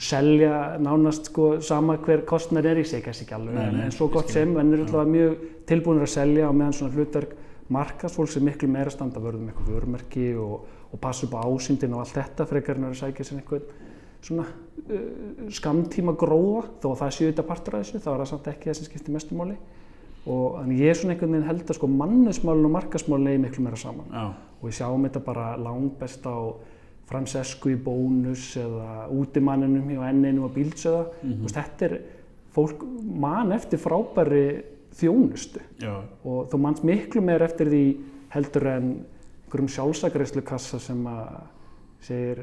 selja 0.00 0.78
nánast 0.80 1.28
sko 1.28 1.50
sama 1.60 1.98
hver 2.00 2.22
kostnar 2.24 2.64
er. 2.64 2.78
Í 2.80 2.86
sig, 2.88 3.02
kannski 3.04 3.26
ekki 3.26 3.34
alveg, 3.36 3.54
Nei, 3.58 3.66
en, 3.68 3.74
nei, 3.76 3.84
en 3.90 3.92
svo 3.92 4.08
gott 4.08 4.30
sem, 4.32 4.48
menn 4.56 4.72
eru 4.72 4.86
alltaf 4.86 5.10
mjög 5.12 5.34
tilbúinir 5.68 6.06
að 6.06 6.12
selja 6.14 6.48
og 6.48 6.56
meðan 6.56 6.72
svona 6.78 6.94
hlutverk 6.96 7.34
markast 7.70 8.18
fólk 8.18 8.30
sem 8.32 8.44
miklu 8.44 8.68
meira 8.68 8.90
standa 8.90 9.20
vörðum 9.22 9.48
eitthvað 9.50 9.74
vörumerki 9.76 10.26
og, 10.40 10.66
og 10.92 11.00
passa 11.02 11.26
upp 11.26 11.34
á 11.38 11.46
ásýndin 11.46 11.94
og 11.94 12.02
allt 12.04 12.16
þetta 12.18 12.46
frekar 12.50 12.80
en 12.80 12.88
að 12.90 12.98
sækja 13.00 13.26
sér 13.28 13.40
einhvern 13.40 13.62
svona 14.20 14.44
uh, 14.44 15.50
skamtíma 15.54 16.12
gróða. 16.20 16.66
Þó 16.82 16.88
að 16.92 16.98
það 17.02 17.14
séu 17.16 17.28
þetta 17.30 17.46
partur 17.48 17.76
af 17.78 17.84
þessu 17.86 18.02
þá 18.02 18.10
er 18.12 18.18
það 18.24 18.30
samt 18.32 18.50
ekki 18.52 18.70
það 18.70 18.78
sem 18.80 18.90
skiptir 18.90 19.14
mestumáli 19.16 19.56
og 20.28 20.58
þannig 20.58 20.82
ég 20.82 20.90
er 20.92 20.98
svona 20.98 21.14
einhvern 21.14 21.32
veginn 21.32 21.48
held 21.48 21.70
að 21.72 21.78
sko 21.78 21.88
mannesmálin 21.88 22.66
og 22.68 22.74
markasmálin 22.74 23.30
eigi 23.30 23.40
miklu 23.46 23.62
meira 23.64 23.78
saman. 23.80 24.10
Já, 24.12 24.26
og 24.60 24.66
við 24.68 24.76
sjáum 24.76 25.06
þetta 25.08 25.22
bara 25.30 25.46
langbest 25.56 26.26
á 26.28 26.36
Francesco 27.10 27.70
í 27.72 27.78
bónus 27.80 28.50
eða 28.60 29.06
útimanninum 29.16 29.88
hjá 29.90 30.04
enninu 30.10 30.44
og 30.46 30.52
bílsöða 30.54 31.06
Mhm. 31.22 31.32
mm 31.40 31.54
þetta 31.54 31.88
er 31.88 31.94
fólk 32.54 32.84
man 33.24 33.52
eftir 33.52 33.78
frábæri 33.78 34.62
þjónustu. 34.98 35.62
Já, 35.82 35.94
og 36.24 36.50
þú 36.50 36.60
manst 36.64 36.86
miklu 36.86 37.22
meir 37.24 37.44
eftir 37.46 37.70
því 37.70 37.84
heldur 38.34 38.66
en 38.70 38.90
einhverjum 39.50 39.72
sjálfsagreislu 39.74 40.42
kassa 40.46 40.78
sem 40.82 41.00
að 41.10 41.40
segir 42.04 42.38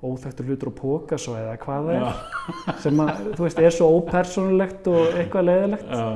óþægtur 0.00 0.46
hlutur 0.48 0.70
og 0.70 0.76
póka 0.78 1.18
svo 1.20 1.34
eða 1.36 1.56
hvað 1.60 1.88
það 1.88 1.96
er. 1.96 2.20
Sem 2.84 3.02
að 3.04 3.18
þú 3.36 3.44
veist 3.44 3.58
er 3.60 3.74
svo 3.76 3.88
ópersonlegt 3.98 4.88
og 4.90 5.18
eitthvað 5.20 5.48
leiðilegt 5.50 5.90
já, 5.90 6.06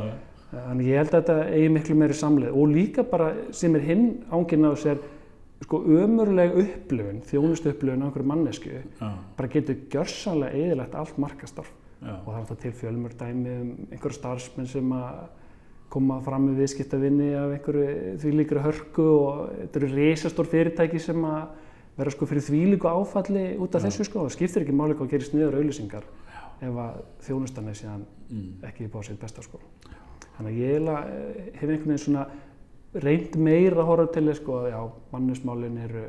þannig 0.54 0.88
ég 0.88 1.02
held 1.02 1.10
að 1.10 1.18
þetta 1.18 1.36
eigi 1.58 1.74
miklu 1.74 1.98
meiri 2.00 2.16
samleið. 2.16 2.54
Og 2.56 2.72
líka 2.72 3.04
bara 3.10 3.28
sem 3.52 3.76
er 3.76 3.84
hinn 3.84 4.06
ánginn 4.32 4.70
á 4.70 4.72
sér 4.80 5.02
sko 5.64 5.80
ömurleg 5.98 6.56
upplifun 6.60 7.22
þjónustu 7.28 7.72
upplifun 7.72 8.04
á 8.04 8.06
einhverju 8.08 8.28
mannesku 8.28 8.72
já, 8.72 9.08
bara 9.36 9.52
getur 9.52 9.80
gjörsanlega 9.92 10.64
eðilegt 10.64 10.96
allt 11.00 11.20
markastarf. 11.20 11.70
Já, 12.04 12.16
og 12.16 12.26
það 12.26 12.34
er 12.34 12.42
alltaf 12.42 12.60
til 12.64 12.74
fjölmur 12.80 13.16
dæmi 13.20 13.56
um 13.60 13.70
einhverju 13.90 14.18
starfsmenn 14.18 14.68
sem 14.72 14.96
að 14.96 15.24
koma 15.92 16.18
fram 16.24 16.48
með 16.48 16.62
viðskiptavinni 16.62 17.28
af 17.38 17.52
einhverju 17.54 18.14
þvílíkri 18.22 18.62
hörku 18.64 19.04
og 19.04 19.42
þetta 19.60 19.80
eru 19.80 19.90
risastór 19.92 20.48
fyrirtæki 20.50 21.02
sem 21.02 21.26
að 21.28 21.44
vera 21.98 22.10
sko 22.10 22.26
fyrir 22.26 22.46
þvílíku 22.48 22.90
áfalli 22.90 23.44
út 23.62 23.76
af 23.76 23.84
Já. 23.84 23.88
þessu 23.88 24.08
sko, 24.08 24.24
það 24.24 24.34
skiptir 24.34 24.64
ekki 24.64 24.74
máli 24.74 24.96
hvað 24.98 25.12
gerist 25.14 25.36
niður 25.36 25.60
auðlýsingar 25.60 26.08
ef 26.64 26.80
að 26.84 26.98
þjónustan 27.26 27.70
er 27.70 27.78
síðan 27.78 28.02
mm, 28.30 28.48
ekki 28.70 28.88
upp 28.88 28.98
á 28.98 29.00
sitt 29.06 29.20
besta 29.20 29.44
sko. 29.44 29.60
Þannig 30.34 30.50
að 30.50 30.58
ég 30.58 30.90
eh, 30.90 31.48
hef 31.60 31.68
einhvern 31.68 31.92
veginn 31.92 32.02
svona 32.02 32.26
reynd 33.04 33.38
meira 33.38 33.82
að 33.82 33.88
horfa 33.90 34.10
til 34.14 34.26
þess 34.28 34.42
sko 34.42 34.58
að 34.62 34.68
já, 34.72 34.80
mannusmálin 35.12 35.80
eru 35.84 36.04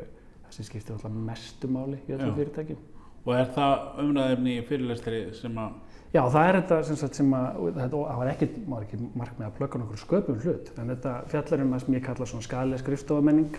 það 0.46 0.58
sem 0.58 0.68
skiptir 0.70 0.96
alltaf 0.96 1.16
mestu 1.30 1.70
máli 1.72 2.02
í 2.06 2.14
Já. 2.14 2.26
fyrirtækjum. 2.26 2.84
Og 3.26 3.34
er 3.36 3.50
það 3.56 4.04
umræðefni 4.06 4.56
í 4.60 4.66
fyrirlestri 4.70 5.22
sem 5.38 5.58
að 5.62 5.82
Já, 6.16 6.22
það 6.32 6.46
er 6.48 6.56
þetta 6.62 6.76
sem, 6.88 6.98
sagt, 7.00 7.18
sem 7.20 7.32
að, 7.36 7.56
þetta, 7.76 8.02
það 8.08 8.20
var 8.22 8.30
ekki, 8.32 8.48
maður 8.72 8.84
ekki 8.86 9.00
markmið 9.20 9.48
að 9.50 9.56
plugga 9.58 9.80
nokkur 9.82 10.00
sköpum 10.00 10.38
hlut, 10.46 10.70
en 10.80 10.92
þetta 10.94 11.16
fjallar 11.34 11.64
um 11.66 11.74
það 11.74 11.82
sem 11.84 11.98
ég 11.98 12.06
kalla 12.06 12.28
svona 12.30 12.46
skalileg 12.46 12.84
skrifstofamenning 12.84 13.58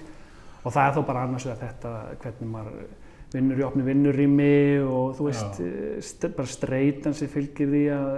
og 0.62 0.72
það 0.72 0.80
er 0.86 0.94
þá 0.96 1.00
bara 1.10 1.24
annars 1.26 1.46
vegar 1.46 1.60
þetta 1.66 1.92
hvernig 2.22 2.50
maður 2.54 2.78
vinnur 3.34 3.60
í 3.60 3.66
opni 3.66 3.84
vinnurými 3.86 4.56
og 4.86 5.14
þú 5.18 5.28
veist, 5.28 5.60
Já. 5.60 6.00
st 6.08 6.32
bara 6.38 6.48
streitan 6.54 7.16
sem 7.18 7.28
fylgir 7.28 7.68
því 7.74 7.84
að 7.92 8.10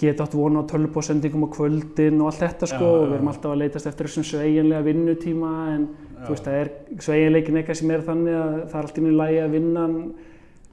geta 0.00 0.24
átt 0.24 0.36
vona 0.36 0.62
á 0.64 0.70
tölvupósendingum 0.70 1.44
á 1.48 1.54
kvöldin 1.54 2.20
og 2.20 2.30
allt 2.30 2.44
þetta 2.44 2.68
sko 2.70 2.84
Já, 2.84 2.90
já, 2.90 3.00
og 3.00 3.06
við 3.06 3.16
erum 3.18 3.28
já. 3.28 3.32
alltaf 3.34 3.52
að 3.54 3.60
leitast 3.62 3.88
eftir 3.90 4.08
þessum 4.08 4.26
sveigjanlega 4.30 4.86
vinnutíma 4.86 5.52
en 5.74 5.86
Já. 5.88 6.24
þú 6.26 6.34
veist, 6.34 6.48
það 6.48 6.58
er 6.60 6.70
sveigjanleikin 7.06 7.60
eitthvað 7.60 7.80
sem 7.80 7.94
er 7.94 8.04
þannig 8.08 8.38
að 8.40 8.56
það 8.58 8.78
er 8.80 8.88
alltaf 8.88 9.08
í 9.08 9.14
lagi 9.16 9.40
að 9.40 9.56
vinnan 9.56 9.96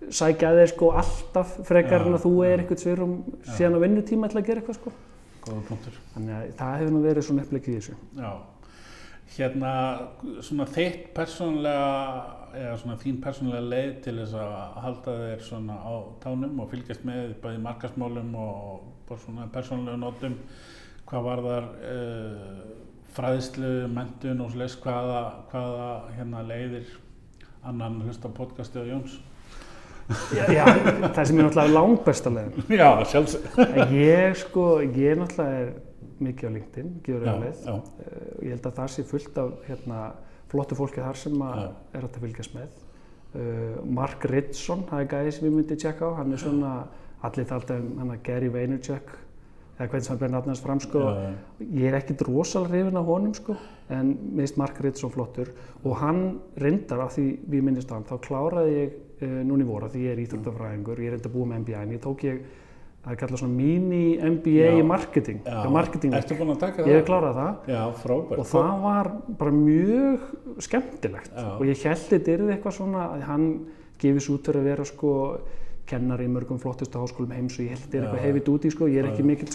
sækja 0.08 0.52
að 0.52 0.62
þeir 0.62 0.72
sko 0.74 0.92
alltaf 1.02 1.56
frekar 1.68 2.06
en 2.06 2.18
að 2.18 2.26
þú 2.28 2.34
er 2.48 2.62
eitthvað 2.64 2.84
svirum 2.84 3.16
síðan 3.48 3.78
á 3.78 3.84
vinnutíma 3.84 4.30
til 4.32 4.40
að 4.42 4.50
gera 4.50 4.62
eitthvað 4.62 4.80
sko. 4.80 4.94
góða 5.48 5.64
punktur. 5.70 5.98
Þannig 6.14 6.36
að 6.38 6.54
það 6.60 6.78
hefur 6.82 6.94
nú 6.94 7.02
verið 7.06 7.28
svona 7.28 7.46
upplegið 7.46 7.74
í 7.74 7.80
þessu. 7.80 7.98
Já, 8.18 8.32
hérna 9.38 9.74
svona 10.46 10.68
þitt 10.76 11.06
persónlega 11.18 11.92
eða 12.58 12.78
svona 12.82 12.98
þín 13.02 13.20
persónlega 13.24 13.70
leið 13.72 13.94
til 14.06 14.16
þess 14.22 14.36
að 14.42 14.82
halda 14.86 15.16
þér 15.22 15.46
svona 15.46 15.78
á 15.78 15.94
tánum 16.24 16.62
og 16.64 16.72
fylgjast 16.72 17.06
með 17.08 17.34
bæði 17.44 17.62
markasmálum 17.66 18.36
og 18.42 18.86
bara 19.10 19.24
svona 19.24 19.48
persónlega 19.54 20.00
notum 20.02 20.38
hvað 21.08 21.28
var 21.28 21.44
þar 21.46 21.68
uh, 21.88 22.62
fræðslu, 23.18 23.72
mentun 23.92 24.44
og 24.44 24.52
slis 24.54 24.76
hvaða, 24.84 25.22
hvaða 25.52 25.90
hérna 26.18 26.44
leiðir 26.46 26.92
annan 27.68 28.02
hlusta 28.06 28.30
podcasti 28.30 28.84
á 28.84 28.86
Jóns 28.86 29.18
Já, 30.32 30.44
já 30.56 30.64
það 31.12 31.24
sem 31.28 31.40
er 31.40 31.44
náttúrulega 31.48 31.74
langbesta 31.76 32.32
leiðin. 32.32 32.64
Já, 32.80 32.90
sjálfsög 33.12 33.92
Ég 33.92 34.38
sko, 34.40 34.66
ég 34.86 35.20
náttúrulega 35.20 35.66
er 35.66 35.74
mikið 36.24 36.48
á 36.48 36.52
LinkedIn, 36.56 36.94
gefur 37.06 37.28
Já, 37.28 37.34
ég 37.44 37.60
já, 37.68 37.76
Uh, 37.78 38.46
Ég 38.46 38.54
held 38.56 38.68
að 38.70 38.78
það 38.80 38.92
sé 38.94 39.04
fullt 39.10 39.38
af 39.42 39.52
hérna, 39.68 40.00
flottu 40.52 40.78
fólki 40.80 41.04
þar 41.04 41.20
sem 41.20 41.42
að 41.44 41.60
Já. 41.60 41.68
er 41.98 42.06
hægt 42.08 42.18
að 42.18 42.24
fylgjast 42.28 42.56
með. 42.56 42.82
Uh, 43.36 43.78
Mark 44.00 44.26
Ritson, 44.32 44.86
það 44.90 45.04
er 45.04 45.10
gæði 45.12 45.34
sem 45.36 45.48
ég 45.50 45.56
myndi 45.58 45.78
tjekka 45.78 46.08
á, 46.08 46.18
hann 46.22 46.32
er 46.34 46.42
svona, 46.42 46.72
allir 47.28 47.48
talda 47.50 47.76
um 47.82 47.90
hann 48.00 48.14
að 48.16 48.22
Gary 48.30 48.48
Vaynerchuk 48.54 49.12
eða 49.78 49.90
hvernig 49.92 50.06
sem 50.08 50.14
hann 50.16 50.22
ber 50.24 50.32
nafnast 50.34 50.64
fram 50.66 50.80
sko, 50.82 51.02
Já, 51.04 51.34
ég 51.68 51.90
er 51.92 51.98
ekkit 52.00 52.24
rosalega 52.30 52.72
hrifin 52.74 52.98
af 52.98 53.06
honum 53.12 53.34
sko, 53.38 53.58
en 53.94 54.14
minnst 54.40 54.58
Mark 54.58 54.80
Ritson 54.82 55.12
flottur 55.14 55.52
og 55.84 56.00
hann 56.02 56.24
reyndar 56.58 57.04
af 57.04 57.14
því 57.18 57.28
við 57.52 57.68
minnist 57.68 57.92
á 57.92 57.98
hann, 58.00 58.08
þá 58.08 58.16
kláraði 58.26 58.74
ég 58.80 58.96
uh, 59.22 59.42
núna 59.48 59.66
í 59.66 59.68
voru, 59.68 59.90
því 59.94 60.06
ég 60.06 60.16
er 60.16 60.24
íþróttafræðingur, 60.26 61.04
ég 61.04 61.14
er 61.14 61.20
að 61.20 61.34
búa 61.34 61.50
með 61.52 61.64
MBA, 61.66 61.84
en 61.84 61.94
ég 61.96 62.02
tók 62.04 62.26
ég, 62.28 62.40
það 63.08 63.14
er 63.14 63.20
kallað 63.22 63.42
svona 63.42 63.56
mini-MBA 63.56 64.72
í 64.78 64.86
marketing, 64.86 65.44
já. 65.46 65.60
marketing, 65.72 66.16
Ertu 66.18 66.38
búin 66.40 66.54
að 66.56 66.64
taka 66.66 66.82
það? 66.82 66.90
ég 66.92 66.98
hef 67.00 67.06
klárað 67.08 67.38
það 67.38 67.70
Já, 67.72 67.82
frábært. 68.02 68.42
og 68.42 68.50
það 68.52 68.72
var 68.84 69.12
bara 69.40 69.54
mjög 69.56 70.26
skemmtilegt 70.66 71.32
Já. 71.32 71.46
og 71.54 71.64
ég 71.70 71.86
held 71.88 72.04
þetta 72.10 72.36
yrði 72.36 72.58
eitthvað 72.58 72.76
svona 72.82 73.06
að 73.14 73.24
hann 73.30 73.48
gefis 74.02 74.28
út 74.34 74.50
fyrir 74.50 74.62
að 74.62 74.70
vera 74.72 74.88
sko 74.90 75.14
kennar 75.88 76.20
í 76.20 76.28
mörgum 76.28 76.60
flottustu 76.60 77.00
háskólum 77.00 77.32
heims 77.32 77.56
og 77.56 77.64
ég 77.64 77.72
held 77.72 77.84
þetta 77.86 77.98
er 77.98 78.06
eitthvað 78.08 78.26
hefið 78.26 78.50
út 78.52 78.66
í 78.68 78.72
sko, 78.74 78.90
ég 78.92 79.00
er 79.02 79.10
ekki 79.14 79.24
mikill 79.24 79.54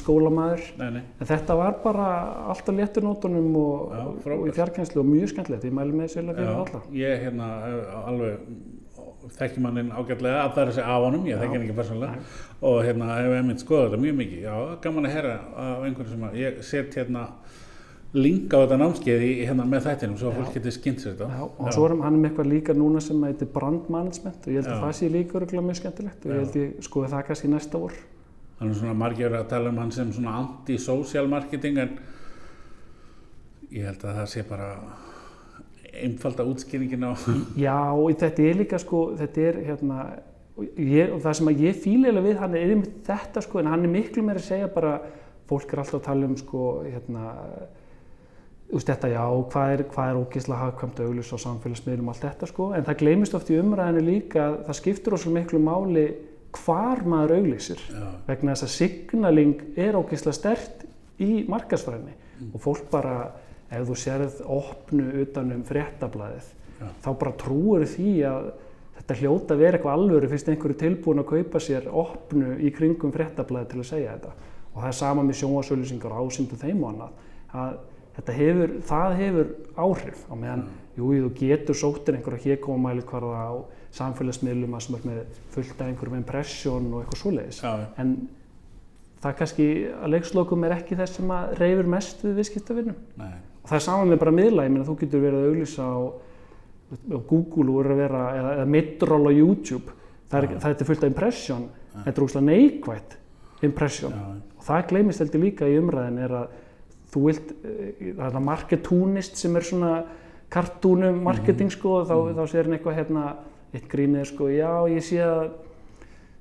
nei. 0.81 1.03
en 1.20 1.29
þetta 1.29 1.57
var 1.59 1.77
bara 1.85 2.07
alltaf 2.55 2.79
léttunótunum 2.79 3.51
og, 3.61 3.92
Já, 3.92 4.01
og 4.07 4.14
í 4.16 4.22
frábært. 4.25 4.55
fjarkenslu 4.57 5.03
og 5.03 5.11
mjög 5.11 5.35
skemmtilegt, 5.35 5.66
ég 5.68 5.77
mælu 5.77 5.98
með 5.98 6.14
sérlega 6.14 6.40
fyrir 6.40 6.62
alla 6.62 6.81
ég 6.96 7.27
hérna 7.27 7.51
hef 7.66 8.33
alveg 9.23 9.39
þekki 9.39 9.63
mannin 9.65 9.93
ágætlega 9.95 10.45
að 10.45 10.55
það 10.55 10.63
er 10.63 10.71
þessi 10.73 10.85
af 10.85 11.07
honum, 11.07 11.27
ég 11.31 11.41
þekki 11.43 11.57
hann 11.57 11.67
ekki 11.67 11.79
persónulega 11.79 12.15
og 12.63 12.79
hérna 12.87 13.11
hef 13.17 13.35
einmitt 13.39 13.65
skoðað 13.65 13.91
þetta 13.91 14.03
mjög 14.03 14.17
mikið 14.23 14.47
já, 14.47 14.55
gaman 14.83 15.09
að 15.09 15.15
heyra 15.17 15.35
af 15.65 15.85
einhverju 15.87 16.13
sem 16.13 16.25
að 16.29 16.41
ég 16.43 16.63
set 16.67 16.97
hérna 16.99 17.27
link 18.13 18.53
á 18.53 18.61
þetta 18.61 18.77
námskeið 18.77 19.23
í 19.25 19.31
hérna 19.49 19.65
með 19.69 19.87
þættinum 19.87 20.17
svo 20.21 20.29
að 20.29 20.35
Já. 20.35 20.39
fólk 20.43 20.57
getur 20.59 20.75
skynnt 20.77 21.01
sér 21.01 21.15
þetta 21.15 21.29
Já, 21.33 21.45
og 21.49 21.71
svo 21.73 21.85
er 21.87 21.95
hann 22.03 22.19
með 22.19 22.29
eitthvað 22.29 22.51
líka 22.51 22.75
núna 22.77 23.01
sem 23.01 23.23
heitir 23.25 23.49
brand 23.55 23.87
management 23.93 24.45
og 24.45 24.53
ég 24.53 24.61
held 24.61 24.69
að 24.69 24.75
Já. 24.75 24.83
það 24.83 24.99
sé 24.99 25.09
líka 25.15 25.39
örgulega 25.41 25.65
mjög 25.69 25.79
skemmtilegt 25.81 26.27
og 26.27 26.29
Já. 26.29 26.35
ég 26.35 26.43
held 26.43 26.59
ég 26.61 26.89
skoði 26.89 27.13
það 27.15 27.25
kannski 27.31 27.53
næsta 27.53 27.81
vor 27.81 27.95
hann 28.59 28.69
er 28.69 28.77
svona 28.83 28.99
margir 29.01 29.39
að 29.39 29.47
tala 29.55 29.73
um 29.73 29.81
hann 29.81 29.95
sem 29.97 30.13
svona 30.13 30.35
anti-social 30.43 31.31
marketing 31.33 31.81
en 31.87 31.97
ég 33.73 33.89
held 33.89 34.05
að 34.05 34.21
það 34.21 34.29
sé 34.35 34.45
bara 34.51 34.69
einfalda 35.93 36.45
útskýringin 36.49 37.05
á 37.05 37.13
Já, 37.59 37.93
og 37.93 38.13
þetta 38.21 38.47
er 38.49 38.61
líka 38.63 38.81
sko, 38.81 39.03
þetta 39.19 39.45
er 39.49 39.61
hérna, 39.67 39.99
og 40.57 40.81
ég, 40.81 41.13
og 41.13 41.21
það 41.25 41.37
sem 41.39 41.53
að 41.53 41.63
ég 41.67 41.79
fílilega 41.85 42.25
við 42.25 42.41
hann 42.41 42.57
er 42.57 42.73
einmitt 42.73 42.97
þetta 43.07 43.45
sko, 43.45 43.61
en 43.61 43.71
hann 43.73 43.85
er 43.85 43.93
miklu 43.93 44.25
meira 44.25 44.41
að 44.41 44.49
segja 44.49 44.73
bara, 44.73 44.97
fólk 45.51 45.73
er 45.73 45.83
alltaf 45.83 46.01
að 46.01 46.07
tala 46.09 46.29
um 46.29 46.37
sko, 46.41 46.67
hérna, 46.87 47.37
þú 48.73 48.79
veist 48.79 48.89
þetta 48.89 49.13
já, 49.13 49.23
hvað 49.53 49.75
er, 49.77 49.85
hvað 49.93 50.11
er 50.11 50.21
ógeðslega 50.23 50.61
hagkvæmt 50.63 51.01
auglus 51.05 51.33
á 51.33 51.39
samfélagsmiðlum 51.45 52.09
og 52.09 52.15
allt 52.15 52.27
þetta 52.29 52.49
sko, 52.49 52.69
en 52.73 52.87
það 52.89 53.01
gleymist 53.05 53.37
oft 53.37 53.53
í 53.53 53.59
umræðinu 53.61 54.05
líka 54.07 54.45
að 54.47 54.59
það 54.69 54.79
skiptur 54.81 55.17
óslega 55.19 55.37
miklu 55.39 55.61
máli 55.61 56.07
hvar 56.57 57.05
maður 57.09 57.37
auglýsir 57.39 57.81
já, 57.85 58.07
vegna 58.29 58.55
þess 58.57 58.67
að 58.69 58.75
signaling 58.79 59.63
er 59.77 59.97
ógeðslega 59.97 60.37
stert 60.37 60.87
í 61.21 61.45
markasfræðinni 61.53 62.17
og 62.49 62.61
fólk 62.65 62.89
bara, 62.93 63.17
ef 63.73 63.87
þú 63.89 63.97
sérð 63.99 64.43
opnu 64.53 65.07
utan 65.23 65.55
um 65.57 65.63
fréttablaðið 65.67 66.51
Já. 66.83 66.89
þá 67.05 67.11
bara 67.23 67.35
trúur 67.41 67.87
því 67.89 68.13
að 68.29 68.51
þetta 68.99 69.19
hljóta 69.19 69.59
vera 69.59 69.79
eitthvað 69.79 69.99
alvöru 69.99 70.31
fyrst 70.31 70.51
einhverju 70.53 70.79
tilbúin 70.79 71.23
að 71.23 71.31
kaupa 71.33 71.63
sér 71.63 71.89
opnu 71.89 72.57
í 72.63 72.73
kringum 72.75 73.15
fréttablaðið 73.15 73.71
til 73.73 73.81
að 73.81 73.89
segja 73.89 74.17
þetta. 74.17 74.35
Og 74.73 74.77
það 74.81 74.91
er 74.91 74.99
sama 74.99 75.25
með 75.27 75.39
sjónvarsauðlýsingar 75.41 76.15
og 76.15 76.29
ásýndu 76.29 76.59
þeim 76.61 76.85
og 76.85 76.93
annað 76.93 77.17
að 77.63 77.81
þetta 78.17 78.37
hefur, 78.37 78.75
það 78.89 79.17
hefur 79.19 79.51
áhrif 79.87 80.23
á 80.29 80.35
meðan, 80.37 80.67
jú, 80.97 81.09
þú 81.25 81.33
getur 81.41 81.79
sóttir 81.79 82.19
einhverja 82.19 82.53
hékomæli 82.53 83.05
hverða 83.09 83.47
á 83.49 83.53
samfélagsmiðlum 83.97 84.77
að 84.77 84.85
sem 84.87 84.97
er 84.97 85.09
með 85.09 85.41
fullt 85.53 85.81
af 85.81 85.89
einhverjum 85.89 86.21
impression 86.21 86.89
og 86.93 87.03
eitthvað 87.03 87.23
svoleiðis. 87.23 87.61
Já, 87.61 87.89
en 88.01 88.15
það 89.23 89.39
kannski 89.41 89.67
að 89.93 90.13
leikslokum 90.15 90.67
er 90.67 90.77
ekki 90.79 90.99
þess 90.99 91.19
sem 91.21 91.33
að 91.37 91.57
reyfur 91.61 91.91
mest 91.93 92.25
við 92.25 92.39
viðskiptavinnum 92.41 93.01
það 93.68 93.79
er 93.79 93.85
saman 93.87 94.12
með 94.12 94.20
bara 94.22 94.35
miðla, 94.37 94.66
ég 94.66 94.75
meina 94.75 94.87
þú 94.87 94.96
getur 95.01 95.25
verið 95.25 95.40
að 95.40 95.51
auglýsa 95.51 95.87
á, 95.87 95.98
á 96.92 97.18
Google 97.31 97.68
og 97.72 97.92
vera, 97.98 98.22
eða, 98.38 98.55
eða 98.59 98.70
Midroll 98.77 99.27
á 99.29 99.33
YouTube. 99.33 99.98
Það 100.33 100.38
er, 100.38 100.57
það 100.64 100.75
er 100.75 100.88
fullt 100.88 101.05
af 101.05 101.12
impression. 101.12 101.68
Þetta 101.92 102.16
er 102.16 102.27
úrslega 102.27 102.48
neikvætt 102.48 103.16
impression. 103.68 104.18
Og 104.57 104.66
það 104.66 104.88
gleymist 104.90 105.22
heldur 105.22 105.44
líka 105.44 105.68
í 105.68 105.79
umræðin 105.79 106.20
er 106.25 106.37
að 106.42 106.59
þú 107.12 107.25
vilt, 107.29 107.55
eh, 107.62 108.12
það 108.16 108.27
er 108.27 108.35
það 108.37 108.46
marketúnist 108.48 109.40
sem 109.40 109.57
er 109.57 109.68
svona 109.68 109.92
kartúnum 110.53 111.22
marketing 111.25 111.72
sko 111.72 111.98
og 112.01 112.09
þá, 112.09 112.16
þá 112.37 112.44
sér 112.51 112.68
hann 112.68 112.77
eitthvað 112.77 112.98
hérna, 113.01 113.27
eitt 113.72 113.88
grínið 113.88 114.27
sko, 114.33 114.48
já 114.53 114.72
ég 114.92 115.05
sé 115.05 115.20
að 115.25 115.53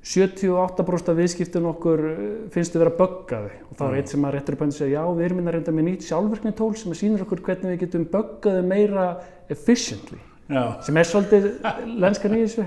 78% 0.02 1.12
af 1.12 1.18
viðskiptun 1.20 1.68
okkur 1.70 2.00
eh, 2.10 2.22
finnst 2.54 2.74
þau 2.74 2.80
vera 2.82 2.94
buggaði 2.98 3.52
og 3.70 3.76
þá 3.78 3.84
er 3.86 3.92
Já. 3.94 3.98
eitt 4.02 4.14
sem 4.14 4.24
að 4.26 4.34
réttur 4.36 4.56
upp 4.58 4.64
að 4.66 4.72
segja 4.74 4.96
já 5.04 5.12
við 5.14 5.26
erum 5.28 5.42
inn 5.44 5.50
að 5.52 5.56
reynda 5.58 5.74
með 5.78 5.86
nýtt 5.92 6.08
sjálfvirkni 6.08 6.54
tól 6.58 6.72
sem 6.80 6.96
sýnir 6.98 7.22
okkur 7.26 7.44
hvernig 7.46 7.76
við 7.76 7.84
getum 7.84 8.08
buggaði 8.10 8.64
meira 8.66 9.04
efficiently 9.54 10.18
já, 10.50 10.64
sem 10.88 10.98
er 10.98 11.10
svolítið 11.12 11.46
lenskan 12.02 12.34
í 12.34 12.42
þessu 12.48 12.66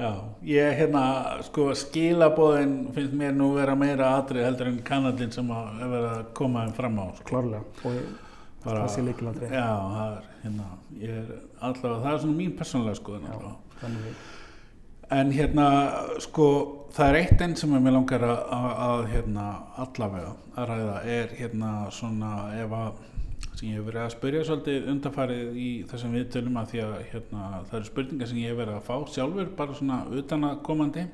já 0.00 0.10
ég 0.50 0.76
hérna, 0.82 1.04
sko, 1.48 1.70
skilabóðin 1.80 2.74
finnst 2.94 3.16
mér 3.16 3.32
nú 3.36 3.54
vera 3.56 3.74
meira 3.80 4.10
atrið 4.18 4.44
heldur 4.50 4.68
en 4.70 4.82
kanadinn 4.86 5.32
sem 5.34 5.48
að 5.56 5.80
er 5.80 5.94
verið 5.94 6.10
að 6.18 6.26
koma 6.42 6.66
þeim 6.66 6.76
fram 6.76 7.00
á 7.00 7.06
sko. 7.16 7.26
klárlega 7.32 7.88
og 7.88 8.02
Bara- 8.60 8.82
það 8.84 8.92
sé 8.92 9.06
líkilandri 9.08 9.48
já, 9.48 9.64
það 9.96 10.12
er 10.12 10.28
hérna 10.44 10.68
ég 11.00 11.16
er 11.22 11.32
allavega, 11.64 12.02
það 12.04 12.12
er 12.12 12.22
svona 12.26 12.38
mín 12.42 12.52
persónulega 12.60 13.00
skoðun 13.00 13.24
Já. 13.24 13.32
allavega 13.32 14.12
En 15.10 15.32
hérna, 15.34 15.66
sko, 16.22 16.44
það 16.94 17.08
er 17.08 17.16
eitt 17.18 17.40
enn 17.42 17.56
sem 17.58 17.72
ég 17.74 17.86
langar 17.90 18.22
að, 18.22 18.42
að, 18.54 18.66
að 18.86 19.00
hérna, 19.10 19.46
allavega 19.82 20.34
að 20.54 20.68
ræða 20.70 20.98
er 21.16 21.32
hérna 21.34 21.70
svona 21.94 22.34
ef 22.54 22.74
að, 22.78 23.00
sem 23.48 23.72
ég 23.72 23.80
hef 23.80 23.88
verið 23.88 24.02
að 24.04 24.12
spyrja 24.14 24.44
svolítið 24.46 24.86
undarfarið 24.92 25.58
í 25.58 25.70
þessum 25.90 26.14
viðtölum 26.14 26.60
að 26.60 26.70
því 26.70 26.82
að 26.84 26.94
hérna, 27.10 27.48
það 27.64 27.74
eru 27.80 27.90
spurningar 27.90 28.30
sem 28.30 28.38
ég 28.38 28.52
hef 28.52 28.60
verið 28.60 28.76
að 28.76 28.86
fá 28.86 29.10
sjálfur, 29.16 29.50
bara 29.58 29.80
svona 29.80 29.98
utan 30.22 30.46
að 30.46 30.62
komandi, 30.70 31.06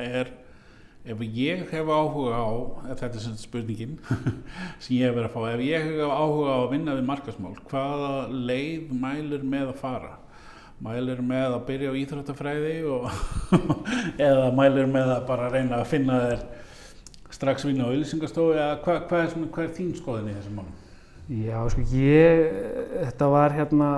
er 0.00 0.32
ef 1.12 1.22
ég 1.28 1.68
hef 1.74 1.92
áhuga 1.92 2.40
á, 2.40 2.50
þetta 2.88 3.12
er 3.12 3.24
sagt 3.26 3.44
spurningin 3.44 3.98
sem 4.82 4.96
ég 4.96 5.10
hef 5.10 5.18
verið 5.20 5.28
að 5.28 5.36
fá, 5.36 5.40
ef 5.52 5.66
ég 5.68 5.88
hef 5.90 6.02
áhuga 6.08 6.56
á 6.56 6.60
að 6.62 6.68
vinna 6.72 6.96
við 6.96 7.08
markasmál, 7.12 7.54
hvaða 7.68 8.12
leið 8.32 8.96
mælur 8.96 9.44
með 9.44 9.74
að 9.74 9.80
fara? 9.84 10.16
Mælir 10.82 11.22
með 11.22 11.56
að 11.56 11.64
byrja 11.70 11.94
á 11.94 12.00
íþróttafræði 12.00 12.74
eða 14.28 14.50
mælir 14.56 14.90
með 14.90 15.16
að 15.16 15.26
bara 15.28 15.50
reyna 15.52 15.80
að 15.80 15.90
finna 15.92 16.20
þér 16.26 16.46
strax 17.32 17.66
vinna 17.66 17.88
á 17.88 17.90
auðlýsingastofu 17.90 18.54
eða 18.56 18.78
hvað 18.84 19.04
hva 19.08 19.20
er, 19.24 19.36
hvað 19.54 19.66
er 19.66 19.76
þín 19.78 19.92
skoðin 19.98 20.32
í 20.32 20.38
þessum 20.38 20.58
málum? 20.60 20.78
Já, 21.32 21.58
sko, 21.70 21.84
ég, 21.94 22.40
þetta 23.06 23.28
var 23.32 23.54
hérna, 23.54 23.90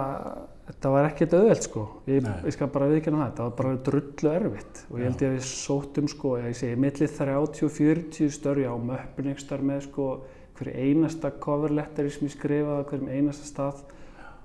þetta 0.68 0.92
var 0.92 1.08
ekkert 1.08 1.34
auðvelt, 1.38 1.66
sko. 1.66 1.84
Ég, 2.10 2.28
ég 2.44 2.54
skal 2.54 2.68
bara 2.74 2.90
viðkynna 2.92 3.22
það, 3.22 3.30
þetta 3.30 3.46
var 3.46 3.56
bara 3.58 3.80
drullu 3.88 4.32
erfitt 4.34 4.82
og 4.90 5.00
ég 5.00 5.08
held 5.08 5.24
ég 5.24 5.32
að 5.32 5.36
við 5.38 5.48
sóttum, 5.48 6.10
sko, 6.12 6.34
ég 6.44 6.58
segi, 6.60 6.78
millið 6.84 7.16
30-40 7.18 8.36
störfi 8.36 8.68
á 8.68 8.76
möppun 8.76 9.32
ykkur 9.32 9.46
starf 9.46 9.66
með, 9.66 9.82
sko, 9.88 10.08
hver 10.54 10.70
einasta 10.76 11.32
cover 11.42 11.74
letteri 11.74 12.12
sem 12.12 12.28
ég 12.28 12.36
skrifaði 12.36 12.88
hverjum 12.92 13.10
einasta 13.10 13.48
stað. 13.48 13.82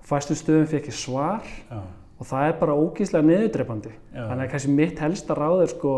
Fæstum 0.09 0.39
stöðum 0.39 0.69
fekk 0.71 0.89
ég 0.89 0.95
svar 0.95 1.43
Já, 1.67 1.81
og 2.19 2.27
það 2.27 2.49
er 2.49 2.57
bara 2.59 2.75
ógíslega 2.75 3.27
niðurdreipandi. 3.27 3.93
Já. 4.11 4.23
Þannig 4.25 4.43
að 4.43 4.51
kannski 4.53 4.73
mitt 4.75 4.99
helsta 5.03 5.37
ráð 5.37 5.63
er, 5.63 5.71
sko, 5.71 5.93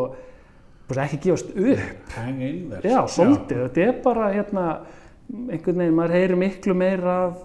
ekki 0.91 1.19
gefast 1.25 1.51
upp. 1.55 2.13
hang 2.17 2.41
in 2.45 2.61
there 2.69 2.91
Já, 2.91 2.99
svolítið. 3.09 3.65
Þetta 3.65 3.83
er 3.87 3.99
bara 4.03 4.29
hérna, 4.35 4.65
einhvern 5.31 5.81
veginn, 5.81 5.97
maður 5.97 6.15
heyrir 6.19 6.37
miklu 6.37 6.77
meira 6.77 7.17
af 7.25 7.43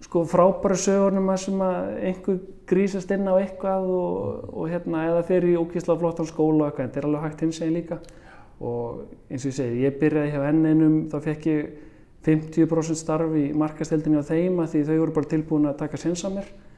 sko 0.00 0.22
frábæra 0.24 0.78
sögunum 0.80 1.28
að 1.28 1.42
sem 1.42 1.60
að 1.60 1.90
einhver 2.08 2.38
grísast 2.70 3.10
inn 3.12 3.28
á 3.28 3.34
eitthvað 3.36 3.90
og, 3.90 4.48
og 4.54 4.70
hérna, 4.70 5.04
eða 5.10 5.26
fer 5.28 5.44
í 5.44 5.58
ókýrslega 5.58 6.00
flottan 6.00 6.30
skóla 6.30 6.64
og 6.64 6.70
eitthvað, 6.70 6.84
en 6.84 6.90
þetta 6.90 7.02
er 7.02 7.08
alveg 7.10 7.26
hægt 7.26 7.44
hins 7.44 7.60
eginn 7.60 7.78
líka. 7.80 8.00
Og 8.60 9.04
eins 9.32 9.44
og 9.44 9.50
ég 9.50 9.56
segi, 9.56 9.84
ég 9.84 10.00
byrjaði 10.00 10.34
hjá 10.34 10.46
N1, 10.52 10.98
þá 11.10 11.18
fekk 11.26 11.46
ég 11.50 11.70
50% 12.24 13.00
starf 13.00 13.36
í 13.40 13.46
markasteldinni 13.56 14.20
á 14.20 14.24
þeim 14.28 14.60
að 14.60 14.74
því 14.74 14.82
þau 14.88 14.96
voru 14.98 15.14
bara 15.16 15.30
tilbúin 15.30 15.70
að 15.70 15.78
taka 15.80 16.00
sinns 16.00 16.24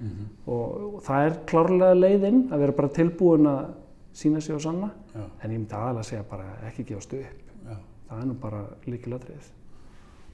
mér 0.03 0.11
Mhm, 0.11 0.29
og, 0.47 0.95
og 0.95 1.03
það 1.07 1.25
er 1.27 1.39
klárlega 1.47 1.95
leiðinn 1.95 2.45
að 2.51 2.59
vera 2.59 2.73
bara 2.73 2.89
tilbúin 2.89 3.47
að 3.47 3.75
sína 4.13 4.41
sig 4.41 4.55
og 4.55 4.61
sanna. 4.61 4.91
Já, 5.15 5.23
en 5.23 5.51
ég 5.51 5.59
myndi 5.59 5.75
aðalega 5.79 6.05
segja 6.05 6.23
bara 6.29 6.45
ekki 6.67 6.85
gefast 6.85 7.13
upp. 7.15 7.43
Já. 7.69 7.77
það 8.09 8.21
er 8.21 8.27
nú 8.27 8.35
bara 8.41 8.63
líkilatriðið. 8.87 9.51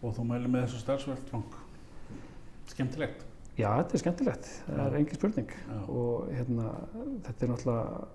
og 0.03 0.15
þú 0.15 0.25
mælir 0.25 0.49
með 0.49 0.65
þessu 0.67 0.81
starfsverðfang 0.83 1.59
skemmtilegt. 2.67 3.25
Já, 3.59 3.73
þetta 3.81 3.95
er 3.97 4.03
skemmtilegt, 4.03 4.49
það 4.69 4.85
er 4.85 4.97
engin 5.01 5.19
spurning. 5.19 5.55
Og 5.91 6.29
hérna, 6.31 6.69
þetta 7.27 7.45
er 7.45 7.51
náttúrulega, 7.53 8.09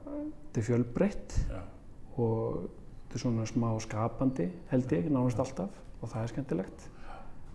þetta 0.45 0.61
er 0.61 0.67
fjölbreytt. 0.69 1.35
Og 2.15 2.61
þetta 2.63 3.17
er 3.17 3.23
svona 3.25 3.47
smá 3.49 3.67
skapandi 3.83 4.47
held 4.69 4.95
ég, 4.95 5.09
nánast 5.11 5.41
alltaf. 5.43 5.81
Og 5.99 6.11
það 6.11 6.21
er 6.21 6.31
skemmtilegt. 6.31 6.87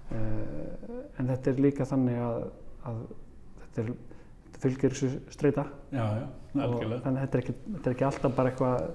Uh, 0.08 1.00
en 1.20 1.28
þetta 1.28 1.50
er 1.50 1.58
líka 1.60 1.84
þannig 1.88 2.20
að, 2.24 2.44
að 2.88 3.00
þetta, 3.78 4.62
fylgir 4.62 4.94
þessu 4.94 5.10
streyta 5.32 5.66
og 5.94 6.80
þannig 6.82 7.04
að 7.04 7.20
þetta 7.22 7.38
er, 7.38 7.42
ekki, 7.42 7.54
þetta 7.74 7.90
er 7.90 7.96
ekki 7.96 8.08
alltaf 8.08 8.34
bara 8.36 8.52
eitthvað 8.52 8.88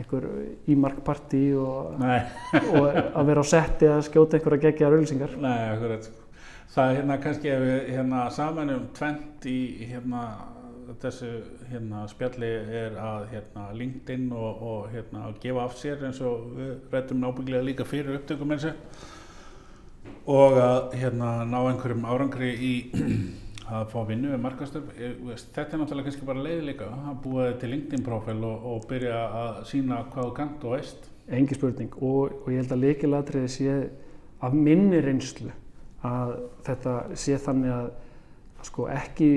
einhver 0.00 0.26
ímarkparti 0.70 1.44
og, 1.60 2.00
og 2.78 2.86
að 2.88 3.30
vera 3.32 3.44
á 3.44 3.46
setti 3.50 3.90
að 3.90 4.04
skjóta 4.08 4.38
einhverja 4.38 4.64
geggjaðar 4.68 4.98
auðlýsingar. 4.98 5.36
nei, 5.42 5.58
akkurat 5.74 6.08
sko. 6.08 6.26
Það 6.70 6.88
er 6.90 6.98
hérna 7.00 7.18
kannski 7.24 7.50
ef 7.50 7.62
við 7.66 7.88
hérna 7.96 8.24
samanum 8.30 8.82
tvent 8.94 9.46
í 9.50 9.60
hérna 9.90 10.24
þessu 11.00 11.30
hérna 11.70 12.04
spjalli 12.10 12.50
er 12.80 12.96
að 12.98 13.28
hérna 13.34 13.68
LinkedIn 13.76 14.28
og, 14.34 14.62
og 14.62 14.90
hérna 14.92 15.28
að 15.28 15.40
gefa 15.44 15.64
af 15.66 15.76
sér 15.78 16.04
eins 16.06 16.20
og 16.26 16.50
við 16.56 16.72
rættum 16.92 17.22
nábygglega 17.22 17.66
líka 17.66 17.86
fyrir 17.86 18.18
upptökum 18.18 18.54
eins 18.54 18.66
og 20.30 20.58
að 20.60 20.96
hérna 21.00 21.44
ná 21.48 21.58
einhverjum 21.60 22.06
árangri 22.06 22.50
í 22.54 22.74
að 23.70 23.86
fá 23.92 23.98
vinnu 24.08 24.32
við 24.32 24.42
markastöf 24.44 24.90
þetta 24.96 25.64
er 25.64 25.80
náttúrulega 25.80 26.08
kannski 26.08 26.28
bara 26.28 26.44
leið 26.44 26.62
líka. 26.68 26.90
Að 26.90 27.16
búa 27.24 27.48
þið 27.48 27.56
til 27.62 27.72
LinkedIn 27.74 28.04
profil 28.06 28.38
og, 28.48 28.68
og 28.72 28.86
byrja 28.90 29.22
að 29.40 29.58
sína 29.70 30.02
hvað 30.10 30.28
þú 30.28 30.36
kant 30.36 30.66
og 30.66 30.76
veist. 30.76 31.10
Engi 31.30 31.58
spurning. 31.58 31.98
Og, 32.02 32.38
og 32.42 32.48
ég 32.50 32.62
held 32.62 32.76
að 32.76 32.84
leikilatriði 32.86 33.50
sé 33.54 33.74
af 34.40 34.56
minni 34.56 35.02
reynslu 35.04 35.52
að 36.06 36.32
þetta 36.66 36.94
sé 37.20 37.36
þannig 37.40 37.74
að 37.76 37.90
sko 38.66 38.86
ekki 38.92 39.30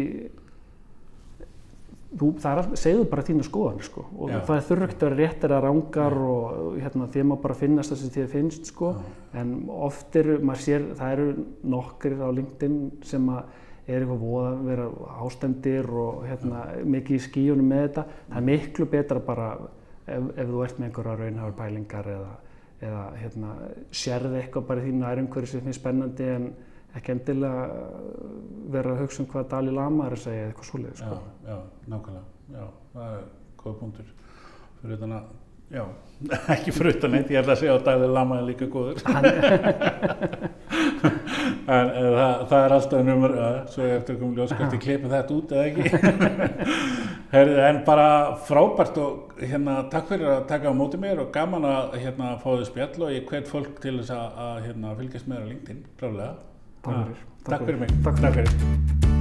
þú, 2.20 2.30
það 2.40 2.50
alltaf, 2.52 2.80
segðu 2.80 3.06
bara 3.12 3.26
þína 3.28 3.46
skoðan 3.48 3.84
sko. 3.86 4.06
Og 4.18 4.32
Já. 4.32 4.40
það 4.48 4.64
þurfa 4.70 4.88
ekkert 4.88 5.04
að 5.04 5.10
vera 5.10 5.20
réttir 5.20 5.56
að 5.56 5.66
rángar 5.68 6.16
og 6.24 6.78
hérna 6.80 7.10
þið 7.14 7.28
má 7.30 7.36
bara 7.44 7.58
finnast 7.58 7.94
það 7.94 8.02
sem 8.02 8.14
þið 8.18 8.32
finnst 8.34 8.72
sko. 8.72 8.94
En 9.40 9.54
oft 9.74 10.18
eru, 10.20 10.40
maður 10.46 10.66
sér, 10.68 10.88
það 11.00 11.16
eru 11.18 11.28
nokkrir 11.76 12.24
á 12.24 12.30
LinkedIn 12.38 12.80
sem 13.08 13.30
að 13.34 13.62
er 13.88 14.00
eitthvað 14.00 14.22
voða 14.22 14.50
að 14.54 14.66
vera 14.70 14.88
ástendir 15.26 15.90
og 16.04 16.26
hérna 16.28 16.66
mikið 16.88 17.18
í 17.18 17.24
skíunum 17.26 17.68
með 17.68 17.82
þetta. 17.88 18.04
Það 18.30 18.40
er 18.40 18.46
miklu 18.48 18.88
betra 18.94 19.24
bara 19.24 19.48
ef, 19.60 20.30
ef 20.38 20.52
þú 20.52 20.64
ert 20.66 20.80
með 20.80 20.88
einhverja 20.88 21.16
raunhafur 21.20 21.58
pælingar 21.58 22.10
eða, 22.14 22.32
eða 22.88 23.04
hérna 23.20 23.56
sérði 24.04 24.40
eitthvað 24.42 24.70
bara 24.70 24.84
í 24.84 24.88
þínu 24.88 25.04
nærumhverju 25.04 25.52
sem 25.52 25.66
finnst 25.68 25.82
spennandi 25.82 26.30
en 26.38 26.50
ekki 26.94 27.16
endilega 27.16 27.62
vera 28.74 28.96
að 28.96 29.04
hugsa 29.04 29.24
um 29.24 29.30
hvað 29.32 29.48
Dalí 29.52 29.72
Lama 29.74 30.08
er 30.08 30.18
að 30.18 30.26
segja 30.26 30.42
eða 30.42 30.52
eitthvað 30.52 30.70
svoleiði 30.70 30.98
sko. 31.02 31.14
Já, 31.14 31.52
já, 31.52 31.58
nákvæmlega, 31.94 32.26
já, 32.56 32.66
það 32.94 33.16
er 33.18 33.24
góð 33.64 33.80
punktur. 33.80 34.12
Fyrir 34.82 35.00
utan 35.00 35.16
að, 35.18 35.32
já, 35.74 35.86
ekki 36.56 36.76
fyrir 36.78 37.00
utan 37.00 37.18
eitt, 37.20 37.34
ég 37.34 37.42
ætla 37.42 37.58
að 37.58 37.64
segja 37.64 37.78
að 37.80 37.88
Dalai 37.90 38.12
Lama 38.14 38.40
er 38.40 38.52
líka 38.52 38.70
góður 38.72 39.02
en 41.64 41.92
það, 41.96 42.46
það 42.50 42.58
er 42.60 42.76
alltaf 42.78 43.06
numur, 43.08 43.36
svo 43.72 43.88
ég 43.88 43.98
eftir 44.00 44.16
að 44.16 44.24
koma 44.24 44.40
ljós 44.40 44.56
hvort 44.58 44.78
ég 44.78 44.84
klippi 44.84 45.12
þetta 45.14 45.38
út 45.38 45.54
eða 45.56 45.66
ekki 45.70 45.84
Herði, 47.34 47.60
en 47.66 47.80
bara 47.88 48.08
frábært 48.46 49.00
og 49.02 49.40
hérna, 49.42 49.80
takk 49.94 50.12
fyrir 50.12 50.30
að 50.36 50.44
taka 50.52 50.70
á 50.70 50.78
móti 50.78 51.00
mér 51.02 51.24
og 51.24 51.32
gaman 51.34 51.66
að 51.66 51.98
hérna, 52.04 52.36
fá 52.44 52.50
þið 52.52 52.68
spjall 52.70 53.08
og 53.08 53.16
ég 53.16 53.30
hvet 53.32 53.50
fólk 53.50 53.80
til 53.84 53.98
þess 54.02 54.14
að, 54.18 54.42
að 54.48 54.60
hérna, 54.68 54.98
fylgjast 55.00 55.32
með 55.32 55.42
á 55.42 55.46
LinkedIn, 55.54 55.86
klálega 56.02 56.34
Takk 56.84 57.08
fyrir. 57.08 57.26
Takk 57.48 57.66
fyrir 57.66 57.80
mig, 57.80 57.98
Takk. 58.04 58.22
Takk 58.22 58.40
fyrir. 58.42 59.13